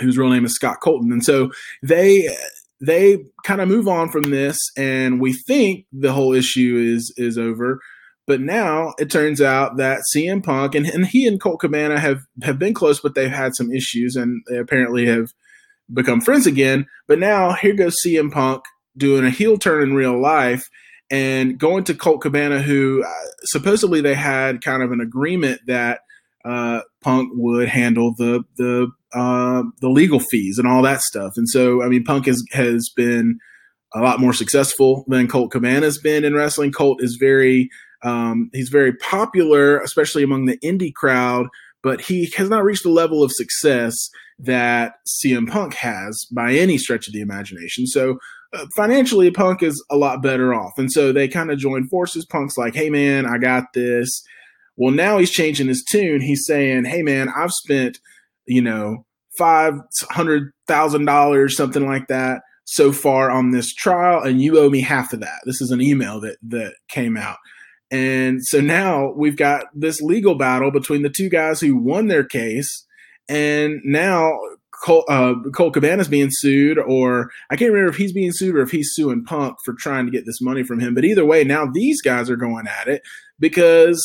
whose 0.00 0.18
real 0.18 0.30
name 0.30 0.44
is 0.44 0.54
Scott 0.54 0.80
Colton. 0.82 1.12
And 1.12 1.24
so 1.24 1.50
they 1.82 2.28
they 2.80 3.24
kind 3.44 3.60
of 3.60 3.68
move 3.68 3.88
on 3.88 4.10
from 4.10 4.24
this 4.24 4.58
and 4.76 5.20
we 5.20 5.32
think 5.32 5.86
the 5.92 6.12
whole 6.12 6.34
issue 6.34 6.76
is 6.76 7.12
is 7.16 7.38
over. 7.38 7.80
But 8.26 8.40
now 8.40 8.94
it 8.98 9.10
turns 9.10 9.40
out 9.40 9.76
that 9.76 10.02
CM 10.14 10.42
Punk 10.42 10.74
and, 10.74 10.86
and 10.86 11.06
he 11.06 11.26
and 11.26 11.40
Colt 11.40 11.60
Cabana 11.60 11.98
have 12.00 12.22
have 12.42 12.58
been 12.58 12.74
close, 12.74 13.00
but 13.00 13.14
they've 13.14 13.30
had 13.30 13.54
some 13.54 13.72
issues 13.72 14.16
and 14.16 14.42
they 14.48 14.58
apparently 14.58 15.06
have 15.06 15.28
become 15.92 16.20
friends 16.20 16.46
again. 16.46 16.86
But 17.06 17.18
now 17.18 17.52
here 17.52 17.74
goes 17.74 17.94
CM 18.04 18.32
Punk 18.32 18.64
doing 18.96 19.24
a 19.24 19.30
heel 19.30 19.58
turn 19.58 19.82
in 19.82 19.94
real 19.94 20.20
life 20.20 20.68
and 21.10 21.58
going 21.58 21.84
to 21.84 21.94
Colt 21.94 22.20
Cabana, 22.20 22.60
who 22.60 23.04
uh, 23.04 23.26
supposedly 23.44 24.00
they 24.00 24.14
had 24.14 24.62
kind 24.62 24.82
of 24.82 24.90
an 24.90 25.00
agreement 25.00 25.60
that 25.66 26.00
uh, 26.44 26.80
Punk 27.02 27.30
would 27.34 27.68
handle 27.68 28.14
the 28.16 28.42
the 28.56 28.88
uh, 29.12 29.62
the 29.80 29.88
legal 29.88 30.20
fees 30.20 30.58
and 30.58 30.66
all 30.66 30.82
that 30.82 31.00
stuff. 31.00 31.32
And 31.36 31.48
so, 31.48 31.82
I 31.82 31.88
mean, 31.88 32.04
Punk 32.04 32.26
has 32.26 32.42
has 32.52 32.90
been 32.96 33.38
a 33.94 34.00
lot 34.00 34.20
more 34.20 34.32
successful 34.32 35.04
than 35.08 35.28
Colt 35.28 35.52
Cabana's 35.52 35.98
been 35.98 36.24
in 36.24 36.34
wrestling. 36.34 36.72
Colt 36.72 37.02
is 37.02 37.16
very 37.18 37.70
um, 38.02 38.50
he's 38.52 38.68
very 38.68 38.94
popular, 38.96 39.80
especially 39.80 40.22
among 40.22 40.46
the 40.46 40.58
indie 40.58 40.94
crowd, 40.94 41.46
but 41.82 42.00
he 42.00 42.30
has 42.36 42.48
not 42.48 42.64
reached 42.64 42.82
the 42.82 42.90
level 42.90 43.22
of 43.22 43.32
success 43.32 43.94
that 44.38 44.94
CM 45.06 45.48
Punk 45.48 45.74
has 45.74 46.26
by 46.32 46.52
any 46.52 46.78
stretch 46.78 47.06
of 47.06 47.14
the 47.14 47.20
imagination. 47.20 47.86
So 47.86 48.18
uh, 48.52 48.66
financially, 48.76 49.30
Punk 49.30 49.62
is 49.62 49.82
a 49.90 49.96
lot 49.96 50.22
better 50.22 50.54
off. 50.54 50.72
And 50.78 50.92
so 50.92 51.12
they 51.12 51.28
kind 51.28 51.50
of 51.50 51.58
join 51.58 51.88
forces. 51.88 52.26
Punk's 52.26 52.56
like, 52.56 52.74
hey, 52.74 52.90
man, 52.90 53.26
I 53.26 53.38
got 53.38 53.72
this. 53.74 54.22
Well, 54.76 54.92
now 54.92 55.18
he's 55.18 55.30
changing 55.30 55.68
his 55.68 55.82
tune. 55.82 56.20
He's 56.20 56.44
saying, 56.46 56.84
"Hey, 56.84 57.02
man, 57.02 57.30
I've 57.34 57.52
spent, 57.52 57.98
you 58.46 58.60
know, 58.60 59.06
five 59.38 59.74
hundred 60.10 60.52
thousand 60.68 61.06
dollars, 61.06 61.56
something 61.56 61.86
like 61.86 62.08
that, 62.08 62.42
so 62.64 62.92
far 62.92 63.30
on 63.30 63.50
this 63.50 63.72
trial, 63.72 64.22
and 64.22 64.40
you 64.40 64.58
owe 64.58 64.68
me 64.68 64.82
half 64.82 65.12
of 65.12 65.20
that." 65.20 65.40
This 65.46 65.60
is 65.60 65.70
an 65.70 65.80
email 65.80 66.20
that 66.20 66.36
that 66.42 66.74
came 66.90 67.16
out, 67.16 67.38
and 67.90 68.44
so 68.44 68.60
now 68.60 69.12
we've 69.12 69.36
got 69.36 69.66
this 69.74 70.00
legal 70.00 70.34
battle 70.34 70.70
between 70.70 71.02
the 71.02 71.10
two 71.10 71.28
guys 71.28 71.60
who 71.60 71.76
won 71.76 72.08
their 72.08 72.24
case, 72.24 72.84
and 73.28 73.80
now 73.84 74.38
Cole, 74.82 75.04
uh, 75.08 75.34
Colt 75.54 75.74
Cabana's 75.74 76.08
being 76.08 76.28
sued, 76.30 76.78
or 76.78 77.30
I 77.50 77.56
can't 77.56 77.72
remember 77.72 77.90
if 77.90 77.96
he's 77.96 78.12
being 78.12 78.32
sued 78.32 78.54
or 78.54 78.62
if 78.62 78.70
he's 78.70 78.90
suing 78.92 79.24
Punk 79.24 79.56
for 79.64 79.74
trying 79.74 80.06
to 80.06 80.12
get 80.12 80.26
this 80.26 80.40
money 80.40 80.62
from 80.62 80.80
him. 80.80 80.94
But 80.94 81.04
either 81.04 81.24
way, 81.24 81.44
now 81.44 81.66
these 81.66 82.02
guys 82.02 82.28
are 82.28 82.36
going 82.36 82.66
at 82.66 82.88
it 82.88 83.02
because 83.38 84.04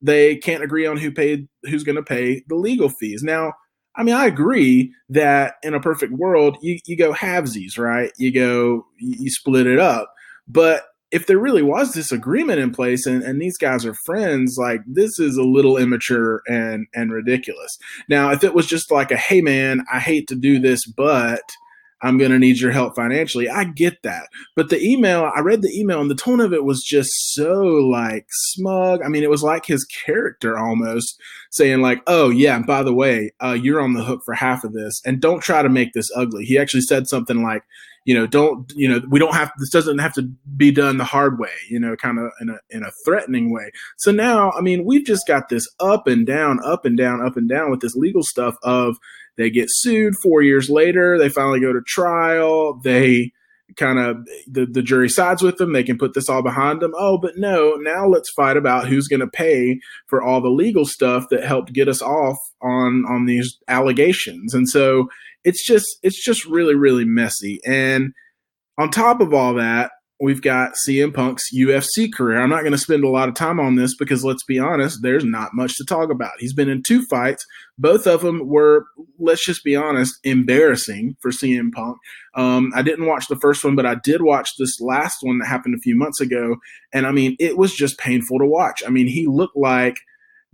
they 0.00 0.36
can't 0.36 0.62
agree 0.62 0.86
on 0.86 0.96
who 0.96 1.10
paid 1.10 1.48
who's 1.64 1.84
going 1.84 1.96
to 1.96 2.02
pay 2.02 2.42
the 2.48 2.54
legal 2.54 2.88
fees. 2.88 3.22
Now, 3.22 3.52
I 3.96 4.02
mean, 4.02 4.14
I 4.14 4.26
agree 4.26 4.92
that 5.10 5.54
in 5.62 5.74
a 5.74 5.80
perfect 5.80 6.12
world, 6.12 6.56
you, 6.62 6.78
you 6.86 6.96
go 6.96 7.12
halvesies, 7.12 7.78
right? 7.78 8.10
You 8.18 8.32
go, 8.32 8.86
you 8.98 9.30
split 9.30 9.66
it 9.66 9.78
up. 9.78 10.12
But 10.48 10.84
if 11.12 11.26
there 11.26 11.38
really 11.38 11.62
was 11.62 11.92
this 11.92 12.10
agreement 12.10 12.58
in 12.58 12.72
place 12.72 13.06
and, 13.06 13.22
and 13.22 13.40
these 13.40 13.58
guys 13.58 13.84
are 13.84 13.94
friends, 14.06 14.56
like 14.58 14.80
this 14.86 15.18
is 15.18 15.36
a 15.36 15.44
little 15.44 15.76
immature 15.76 16.42
and 16.46 16.86
and 16.94 17.12
ridiculous. 17.12 17.78
Now, 18.08 18.32
if 18.32 18.42
it 18.42 18.54
was 18.54 18.66
just 18.66 18.90
like 18.90 19.10
a 19.10 19.16
hey 19.16 19.42
man, 19.42 19.84
I 19.92 20.00
hate 20.00 20.26
to 20.28 20.34
do 20.34 20.58
this, 20.58 20.86
but 20.86 21.42
I'm 22.04 22.18
going 22.18 22.32
to 22.32 22.38
need 22.38 22.58
your 22.58 22.72
help 22.72 22.96
financially. 22.96 23.48
I 23.48 23.64
get 23.64 24.02
that. 24.02 24.28
But 24.56 24.70
the 24.70 24.82
email, 24.82 25.30
I 25.36 25.40
read 25.40 25.62
the 25.62 25.78
email 25.78 26.00
and 26.00 26.10
the 26.10 26.16
tone 26.16 26.40
of 26.40 26.52
it 26.52 26.64
was 26.64 26.82
just 26.82 27.10
so 27.32 27.62
like 27.62 28.26
smug. 28.30 29.02
I 29.04 29.08
mean, 29.08 29.22
it 29.22 29.30
was 29.30 29.44
like 29.44 29.66
his 29.66 29.84
character 29.84 30.58
almost 30.58 31.20
saying 31.50 31.80
like, 31.80 32.02
"Oh 32.06 32.30
yeah, 32.30 32.58
by 32.66 32.82
the 32.82 32.94
way, 32.94 33.32
uh, 33.42 33.52
you're 33.52 33.80
on 33.80 33.92
the 33.92 34.02
hook 34.02 34.22
for 34.24 34.34
half 34.34 34.64
of 34.64 34.72
this 34.72 35.00
and 35.04 35.20
don't 35.20 35.42
try 35.42 35.62
to 35.62 35.68
make 35.68 35.92
this 35.92 36.10
ugly." 36.16 36.44
He 36.44 36.58
actually 36.58 36.80
said 36.80 37.06
something 37.06 37.42
like, 37.42 37.62
you 38.04 38.14
know, 38.14 38.26
don't, 38.26 38.72
you 38.74 38.88
know, 38.88 39.00
we 39.08 39.18
don't 39.18 39.34
have, 39.34 39.52
this 39.58 39.70
doesn't 39.70 39.98
have 39.98 40.14
to 40.14 40.22
be 40.56 40.70
done 40.70 40.98
the 40.98 41.04
hard 41.04 41.38
way, 41.38 41.52
you 41.68 41.78
know, 41.78 41.94
kind 41.96 42.18
of 42.18 42.30
in 42.40 42.50
a, 42.50 42.58
in 42.70 42.82
a 42.82 42.90
threatening 43.04 43.52
way. 43.52 43.70
So 43.98 44.10
now, 44.10 44.50
I 44.52 44.60
mean, 44.60 44.84
we've 44.84 45.04
just 45.04 45.26
got 45.26 45.48
this 45.48 45.68
up 45.80 46.06
and 46.06 46.26
down, 46.26 46.58
up 46.64 46.84
and 46.84 46.96
down, 46.96 47.24
up 47.24 47.36
and 47.36 47.48
down 47.48 47.70
with 47.70 47.80
this 47.80 47.94
legal 47.94 48.22
stuff 48.22 48.56
of, 48.62 48.96
they 49.38 49.48
get 49.48 49.68
sued 49.70 50.14
four 50.22 50.42
years 50.42 50.68
later. 50.68 51.18
They 51.18 51.30
finally 51.30 51.58
go 51.58 51.72
to 51.72 51.80
trial. 51.86 52.78
They 52.84 53.32
kind 53.76 53.98
of 53.98 54.18
the, 54.46 54.66
the 54.66 54.82
jury 54.82 55.08
sides 55.08 55.42
with 55.42 55.56
them. 55.56 55.72
They 55.72 55.82
can 55.82 55.96
put 55.96 56.12
this 56.12 56.28
all 56.28 56.42
behind 56.42 56.80
them. 56.80 56.92
Oh, 56.96 57.16
but 57.16 57.38
no, 57.38 57.74
now 57.76 58.06
let's 58.06 58.30
fight 58.36 58.58
about 58.58 58.88
who's 58.88 59.08
going 59.08 59.20
to 59.20 59.26
pay 59.26 59.80
for 60.06 60.22
all 60.22 60.42
the 60.42 60.50
legal 60.50 60.84
stuff 60.84 61.24
that 61.30 61.44
helped 61.44 61.72
get 61.72 61.88
us 61.88 62.02
off 62.02 62.36
on 62.60 63.04
on 63.08 63.24
these 63.24 63.58
allegations. 63.68 64.52
And 64.52 64.68
so 64.68 65.08
it's 65.44 65.64
just 65.66 65.86
it's 66.02 66.22
just 66.22 66.44
really 66.46 66.74
really 66.74 67.04
messy. 67.04 67.60
And 67.66 68.12
on 68.78 68.90
top 68.90 69.20
of 69.20 69.34
all 69.34 69.54
that, 69.54 69.90
we've 70.22 70.40
got 70.40 70.74
CM 70.86 71.12
Punk's 71.12 71.52
UFC 71.52 72.10
career. 72.12 72.40
I'm 72.40 72.48
not 72.48 72.60
going 72.60 72.72
to 72.72 72.78
spend 72.78 73.02
a 73.02 73.08
lot 73.08 73.28
of 73.28 73.34
time 73.34 73.58
on 73.58 73.74
this 73.74 73.96
because 73.96 74.24
let's 74.24 74.44
be 74.44 74.56
honest, 74.56 75.00
there's 75.02 75.24
not 75.24 75.50
much 75.52 75.74
to 75.76 75.84
talk 75.84 76.10
about. 76.10 76.30
He's 76.38 76.54
been 76.54 76.68
in 76.68 76.84
two 76.86 77.04
fights. 77.06 77.44
Both 77.76 78.06
of 78.06 78.20
them 78.20 78.46
were, 78.46 78.86
let's 79.18 79.44
just 79.44 79.64
be 79.64 79.74
honest, 79.74 80.14
embarrassing 80.22 81.16
for 81.20 81.32
CM 81.32 81.72
Punk. 81.72 81.98
Um, 82.36 82.70
I 82.74 82.82
didn't 82.82 83.06
watch 83.06 83.26
the 83.26 83.38
first 83.40 83.64
one, 83.64 83.74
but 83.74 83.84
I 83.84 83.96
did 83.96 84.22
watch 84.22 84.48
this 84.58 84.80
last 84.80 85.16
one 85.22 85.40
that 85.40 85.48
happened 85.48 85.74
a 85.74 85.82
few 85.82 85.96
months 85.96 86.20
ago. 86.20 86.56
And 86.92 87.04
I 87.04 87.10
mean, 87.10 87.34
it 87.40 87.58
was 87.58 87.74
just 87.74 87.98
painful 87.98 88.38
to 88.38 88.46
watch. 88.46 88.82
I 88.86 88.90
mean, 88.90 89.08
he 89.08 89.26
looked 89.26 89.56
like 89.56 89.96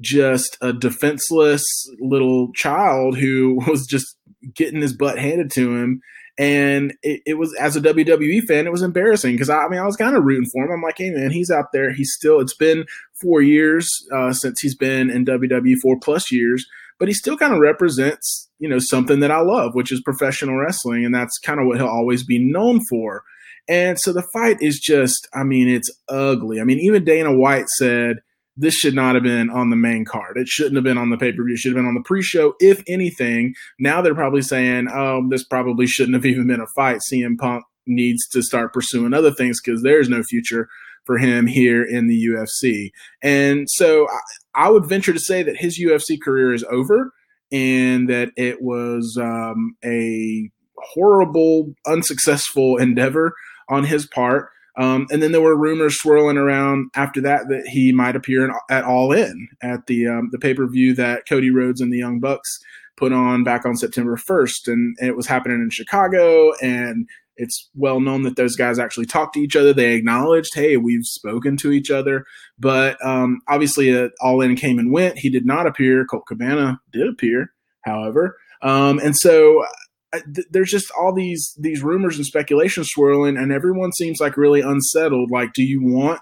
just 0.01 0.57
a 0.62 0.72
defenseless 0.72 1.64
little 2.01 2.53
child 2.55 3.18
who 3.18 3.61
was 3.68 3.87
just 3.87 4.16
getting 4.55 4.81
his 4.81 4.92
butt 4.92 5.18
handed 5.18 5.51
to 5.53 5.77
him 5.77 6.01
and 6.38 6.94
it, 7.03 7.20
it, 7.27 7.35
was 7.35 7.53
as 7.57 7.74
a 7.74 7.81
WWE 7.81 8.44
fan, 8.44 8.66
it 8.66 8.72
was 8.72 8.83
embarrassing 8.83 9.35
because 9.35 9.51
I, 9.51 9.64
I, 9.64 9.68
mean 9.68 9.81
I 9.81 9.85
was 9.85 9.96
kind 9.96 10.16
of 10.16 10.22
rooting 10.22 10.48
for 10.48 10.64
him. 10.64 10.70
I'm 10.70 10.83
like, 10.83 10.96
hey 10.96 11.11
man, 11.11 11.33
he's 11.33 11.51
out 11.51 11.72
there. 11.72 11.92
He's 11.92 12.14
still. 12.14 12.38
It's 12.38 12.55
been 12.55 12.85
four 13.20 13.42
years 13.42 13.88
uh, 14.14 14.33
since 14.33 14.61
he's 14.61 14.77
been 14.77 15.11
in 15.11 15.24
WWE, 15.24 15.74
four 15.83 15.98
plus 15.98 16.31
years, 16.31 16.64
but 17.01 17.09
he 17.09 17.14
still 17.14 17.37
kind 17.37 17.53
of 17.53 17.59
represents 17.59 18.48
you 18.61 18.68
know 18.68 18.79
something 18.79 19.18
that 19.18 19.33
I 19.33 19.40
love, 19.40 19.74
which 19.74 19.90
is 19.90 20.01
professional 20.01 20.57
wrestling, 20.57 21.05
and 21.05 21.12
that's 21.12 21.38
kind 21.38 21.59
of 21.61 21.66
what 21.66 21.79
he'll 21.79 21.88
always 21.88 22.24
be 22.24 22.38
known 22.38 22.85
for. 22.88 23.24
And 23.66 23.98
so 24.01 24.12
the 24.12 24.27
fight 24.33 24.57
is 24.62 24.79
just, 24.81 25.29
I 25.35 25.42
mean, 25.42 25.68
it's 25.68 25.90
ugly. 26.09 26.59
I 26.59 26.64
mean, 26.64 26.79
even 26.79 27.05
Dana 27.05 27.35
White 27.35 27.68
said 27.68 28.20
this 28.59 28.75
should 28.75 28.94
not 28.94 29.14
have 29.14 29.23
been 29.23 29.49
on 29.51 29.71
the 29.71 29.77
main 29.77 30.05
card. 30.05 30.37
It 30.37 30.49
shouldn't 30.49 30.75
have 30.75 30.85
been 30.85 30.99
on 30.99 31.11
the 31.11 31.16
pay 31.16 31.33
per 31.33 31.44
view. 31.44 31.55
It 31.55 31.59
should 31.59 31.71
have 31.71 31.77
been 31.77 31.87
on 31.87 31.94
the 31.94 32.03
pre 32.03 32.23
show. 32.23 32.55
If 32.59 32.83
anything, 32.88 33.55
now 33.79 34.03
they're 34.03 34.14
probably 34.14 34.42
saying, 34.42 34.88
oh, 34.92 35.27
this 35.31 35.44
probably 35.44 35.87
shouldn't 35.87 36.14
have 36.14 36.27
even 36.27 36.49
been 36.49 36.61
a 36.61 36.66
fight. 36.66 37.01
CM 37.11 37.38
Punk 37.38 37.64
needs 37.87 38.27
to 38.29 38.42
start 38.42 38.75
pursuing 38.75 39.14
other 39.14 39.33
things 39.33 39.61
because 39.64 39.83
there's 39.83 40.09
no 40.09 40.23
future 40.23 40.68
for 41.05 41.16
him 41.16 41.47
here 41.47 41.83
in 41.83 42.07
the 42.07 42.27
UFC. 42.27 42.90
And 43.23 43.66
so 43.71 44.07
I, 44.55 44.66
I, 44.66 44.68
would 44.68 44.87
venture 44.87 45.14
to 45.14 45.18
say 45.18 45.42
that 45.42 45.57
his 45.57 45.81
UFC 45.81 46.21
career 46.21 46.53
is 46.53 46.64
over 46.71 47.12
and 47.51 48.11
that 48.11 48.31
it 48.37 48.61
was 48.61 49.16
um, 49.18 49.75
a 49.83 50.51
horrible, 50.77 51.73
unsuccessful 51.87 52.77
endeavor 52.77 53.33
on 53.71 53.85
his 53.85 54.07
part. 54.07 54.51
Um, 54.79 55.07
and 55.11 55.23
then 55.23 55.33
there 55.33 55.41
were 55.41 55.57
rumors 55.57 55.99
swirling 55.99 56.37
around 56.37 56.91
after 56.95 57.21
that 57.23 57.49
that 57.49 57.67
he 57.67 57.93
might 57.93 58.17
appear 58.17 58.45
in, 58.45 58.53
at 58.71 58.85
All 58.85 59.12
In 59.12 59.49
at 59.61 59.87
the 59.87 60.07
um, 60.07 60.29
the 60.31 60.38
pay 60.38 60.55
per 60.55 60.67
view 60.67 60.95
that 60.95 61.29
Cody 61.29 61.51
Rhodes 61.51 61.81
and 61.81 61.93
the 61.93 61.99
Young 61.99 62.21
Bucks 62.21 62.59
put 62.97 63.12
on 63.12 63.45
back 63.45 63.64
on 63.64 63.77
September 63.77 64.17
1st, 64.17 64.73
and, 64.73 64.97
it 65.01 65.17
was 65.17 65.27
happening 65.27 65.61
in 65.61 65.71
Chicago 65.71 66.53
and 66.61 67.07
it's 67.38 67.71
well 67.77 68.01
known 68.01 68.25
that 68.25 68.37
those 68.37 68.57
guys 68.57 68.81
actually 68.81 69.07
talked 69.07 69.35
to 69.35 69.41
each 69.41 69.55
other. 69.55 69.73
They 69.73 69.95
acknowledged, 69.95 70.51
hey, 70.55 70.77
we've 70.77 71.05
spoken 71.05 71.57
to 71.59 71.71
each 71.71 71.91
other. 71.91 72.25
But 72.59 72.99
um, 73.05 73.41
obviously, 73.47 73.97
uh, 73.97 74.09
All 74.21 74.41
In 74.41 74.57
came 74.57 74.79
and 74.79 74.91
went. 74.93 75.19
He 75.19 75.31
did 75.31 75.47
not 75.47 75.67
appear. 75.67 76.05
Colt 76.05 76.27
Cabana 76.27 76.81
did 76.93 77.09
appear, 77.09 77.53
however. 77.83 78.37
Um, 78.62 78.99
and 78.99 79.17
so 79.17 79.64
th- 80.12 80.47
there's 80.51 80.71
just 80.71 80.90
all 80.99 81.14
these 81.14 81.55
these 81.59 81.83
rumors 81.83 82.16
and 82.16 82.27
speculation 82.27 82.85
swirling, 82.85 83.37
and 83.37 83.53
everyone 83.53 83.92
seems 83.92 84.21
like 84.21 84.37
really 84.37 84.61
unsettled. 84.61 85.31
Like, 85.31 85.53
do 85.53 85.62
you 85.62 85.83
want 85.83 86.21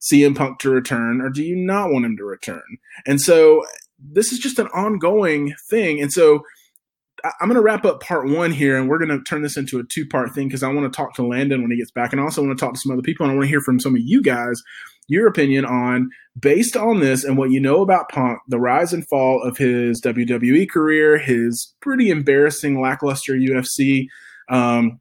CM 0.00 0.36
Punk 0.36 0.58
to 0.60 0.70
return, 0.70 1.20
or 1.20 1.30
do 1.30 1.42
you 1.42 1.56
not 1.56 1.90
want 1.90 2.04
him 2.04 2.16
to 2.16 2.24
return? 2.24 2.78
And 3.06 3.20
so 3.20 3.64
this 3.98 4.32
is 4.32 4.38
just 4.38 4.58
an 4.58 4.68
ongoing 4.68 5.54
thing. 5.70 6.00
And 6.00 6.12
so 6.12 6.40
I'm 7.24 7.48
going 7.48 7.54
to 7.56 7.62
wrap 7.62 7.84
up 7.84 8.02
part 8.02 8.28
one 8.28 8.52
here, 8.52 8.76
and 8.76 8.88
we're 8.88 8.98
going 8.98 9.16
to 9.16 9.22
turn 9.22 9.42
this 9.42 9.56
into 9.56 9.78
a 9.78 9.84
two 9.84 10.06
part 10.06 10.34
thing 10.34 10.48
because 10.48 10.62
I 10.62 10.72
want 10.72 10.90
to 10.90 10.96
talk 10.96 11.14
to 11.14 11.26
Landon 11.26 11.62
when 11.62 11.70
he 11.70 11.78
gets 11.78 11.90
back, 11.90 12.12
and 12.12 12.20
I 12.20 12.24
also 12.24 12.42
want 12.42 12.58
to 12.58 12.64
talk 12.64 12.74
to 12.74 12.80
some 12.80 12.92
other 12.92 13.02
people, 13.02 13.24
and 13.24 13.32
I 13.32 13.34
want 13.34 13.46
to 13.46 13.50
hear 13.50 13.60
from 13.60 13.80
some 13.80 13.94
of 13.94 14.00
you 14.02 14.22
guys 14.22 14.62
your 15.08 15.26
opinion 15.26 15.64
on, 15.64 16.10
based 16.38 16.76
on 16.76 17.00
this 17.00 17.24
and 17.24 17.38
what 17.38 17.50
you 17.50 17.60
know 17.60 17.80
about 17.80 18.08
Punk, 18.08 18.38
the 18.48 18.58
rise 18.58 18.92
and 18.92 19.06
fall 19.08 19.40
of 19.42 19.56
his 19.56 20.00
WWE 20.02 20.68
career, 20.68 21.18
his 21.18 21.74
pretty 21.80 22.10
embarrassing, 22.10 22.80
lackluster 22.80 23.34
UFC. 23.34 24.06
Um, 24.48 25.00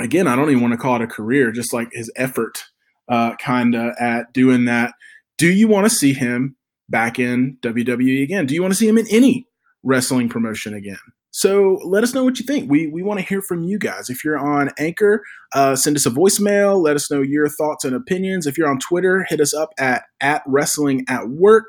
again, 0.00 0.26
I 0.26 0.36
don't 0.36 0.50
even 0.50 0.62
want 0.62 0.72
to 0.72 0.78
call 0.78 0.96
it 0.96 1.02
a 1.02 1.06
career, 1.06 1.52
just 1.52 1.72
like 1.72 1.88
his 1.92 2.10
effort, 2.16 2.64
uh, 3.08 3.36
kind 3.36 3.74
of 3.74 3.94
at 4.00 4.32
doing 4.32 4.64
that. 4.66 4.94
Do 5.38 5.52
you 5.52 5.68
want 5.68 5.84
to 5.84 5.90
see 5.90 6.14
him 6.14 6.56
back 6.88 7.18
in 7.18 7.58
WWE 7.60 8.22
again? 8.22 8.46
Do 8.46 8.54
you 8.54 8.62
want 8.62 8.72
to 8.72 8.78
see 8.78 8.88
him 8.88 8.98
in 8.98 9.06
any 9.10 9.46
wrestling 9.82 10.28
promotion 10.28 10.72
again? 10.72 10.96
So 11.36 11.82
let 11.84 12.02
us 12.02 12.14
know 12.14 12.24
what 12.24 12.38
you 12.38 12.46
think. 12.46 12.70
We 12.70 12.86
we 12.86 13.02
want 13.02 13.20
to 13.20 13.26
hear 13.26 13.42
from 13.42 13.62
you 13.62 13.78
guys. 13.78 14.08
If 14.08 14.24
you're 14.24 14.38
on 14.38 14.70
Anchor, 14.78 15.22
uh, 15.52 15.76
send 15.76 15.94
us 15.94 16.06
a 16.06 16.10
voicemail. 16.10 16.82
Let 16.82 16.96
us 16.96 17.10
know 17.10 17.20
your 17.20 17.46
thoughts 17.46 17.84
and 17.84 17.94
opinions. 17.94 18.46
If 18.46 18.56
you're 18.56 18.70
on 18.70 18.78
Twitter, 18.78 19.26
hit 19.28 19.42
us 19.42 19.52
up 19.52 19.74
at 19.76 20.04
at 20.22 20.42
wrestling 20.46 21.04
at 21.10 21.28
work 21.28 21.68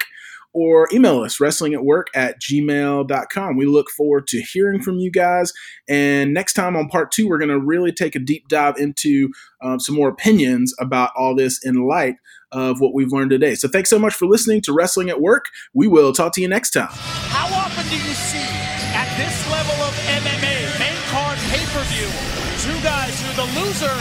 or 0.54 0.88
email 0.94 1.20
us 1.20 1.42
wrestling 1.42 1.74
at 1.74 1.84
work 1.84 2.08
at 2.16 2.40
gmail.com. 2.42 3.58
We 3.58 3.66
look 3.66 3.90
forward 3.90 4.28
to 4.28 4.42
hearing 4.42 4.82
from 4.82 5.00
you 5.00 5.12
guys. 5.12 5.52
And 5.90 6.34
next 6.34 6.54
time 6.54 6.78
on 6.78 6.88
part 6.88 7.12
two, 7.12 7.28
we're 7.28 7.38
going 7.38 7.50
to 7.50 7.60
really 7.60 7.92
take 7.92 8.16
a 8.16 8.20
deep 8.20 8.48
dive 8.48 8.78
into 8.78 9.34
um, 9.62 9.82
some 9.82 9.96
more 9.96 10.08
opinions 10.08 10.74
about 10.80 11.12
all 11.18 11.36
this 11.36 11.60
in 11.66 11.86
light 11.86 12.16
of 12.54 12.80
what 12.80 12.94
we've 12.94 13.12
learned 13.12 13.32
today. 13.32 13.54
So 13.54 13.68
thanks 13.68 13.90
so 13.90 14.00
much 14.00 14.14
for 14.14 14.28
listening 14.28 14.62
to 14.62 14.72
Wrestling 14.72 15.10
at 15.10 15.20
Work. 15.20 15.48
We 15.74 15.90
will 15.90 16.14
talk 16.14 16.32
to 16.36 16.42
you 16.42 16.48
next 16.48 16.72
time. 16.72 16.88
How 16.90 17.54
often 17.54 17.86
do 17.90 17.96
you 17.96 18.14
see 18.14 18.67
at 18.98 19.06
this 19.14 19.38
level 19.54 19.78
of 19.86 19.94
MMA, 20.10 20.74
main 20.82 20.98
card 21.14 21.38
pay 21.54 21.62
per 21.70 21.86
view, 21.94 22.10
two 22.66 22.74
guys 22.82 23.14
who 23.22 23.30
the 23.38 23.46
loser 23.54 23.94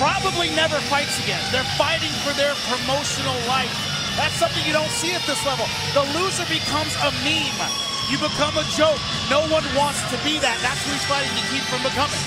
probably 0.00 0.48
never 0.56 0.80
fights 0.88 1.20
again? 1.20 1.44
They're 1.52 1.68
fighting 1.76 2.08
for 2.24 2.32
their 2.32 2.56
promotional 2.72 3.36
life. 3.44 3.68
That's 4.16 4.34
something 4.40 4.64
you 4.64 4.72
don't 4.72 4.90
see 4.90 5.12
at 5.12 5.20
this 5.28 5.38
level. 5.44 5.68
The 5.92 6.02
loser 6.16 6.48
becomes 6.48 6.96
a 7.04 7.12
meme. 7.28 7.60
You 8.08 8.16
become 8.16 8.56
a 8.56 8.64
joke. 8.72 8.98
No 9.28 9.44
one 9.52 9.68
wants 9.76 10.00
to 10.08 10.16
be 10.24 10.40
that. 10.40 10.56
That's 10.64 10.80
who 10.88 10.96
he's 10.96 11.04
fighting 11.04 11.28
to 11.36 11.44
keep 11.52 11.62
from 11.68 11.84
becoming. 11.84 12.18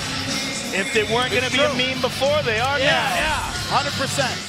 If 0.72 0.94
they 0.94 1.02
weren't 1.02 1.34
going 1.34 1.44
to 1.44 1.50
be 1.50 1.58
a 1.58 1.74
meme 1.74 2.00
before, 2.00 2.40
they 2.46 2.62
are 2.62 2.78
yeah, 2.78 3.18
now. 3.18 3.50
Yeah, 3.74 3.90
100%. 3.90 4.48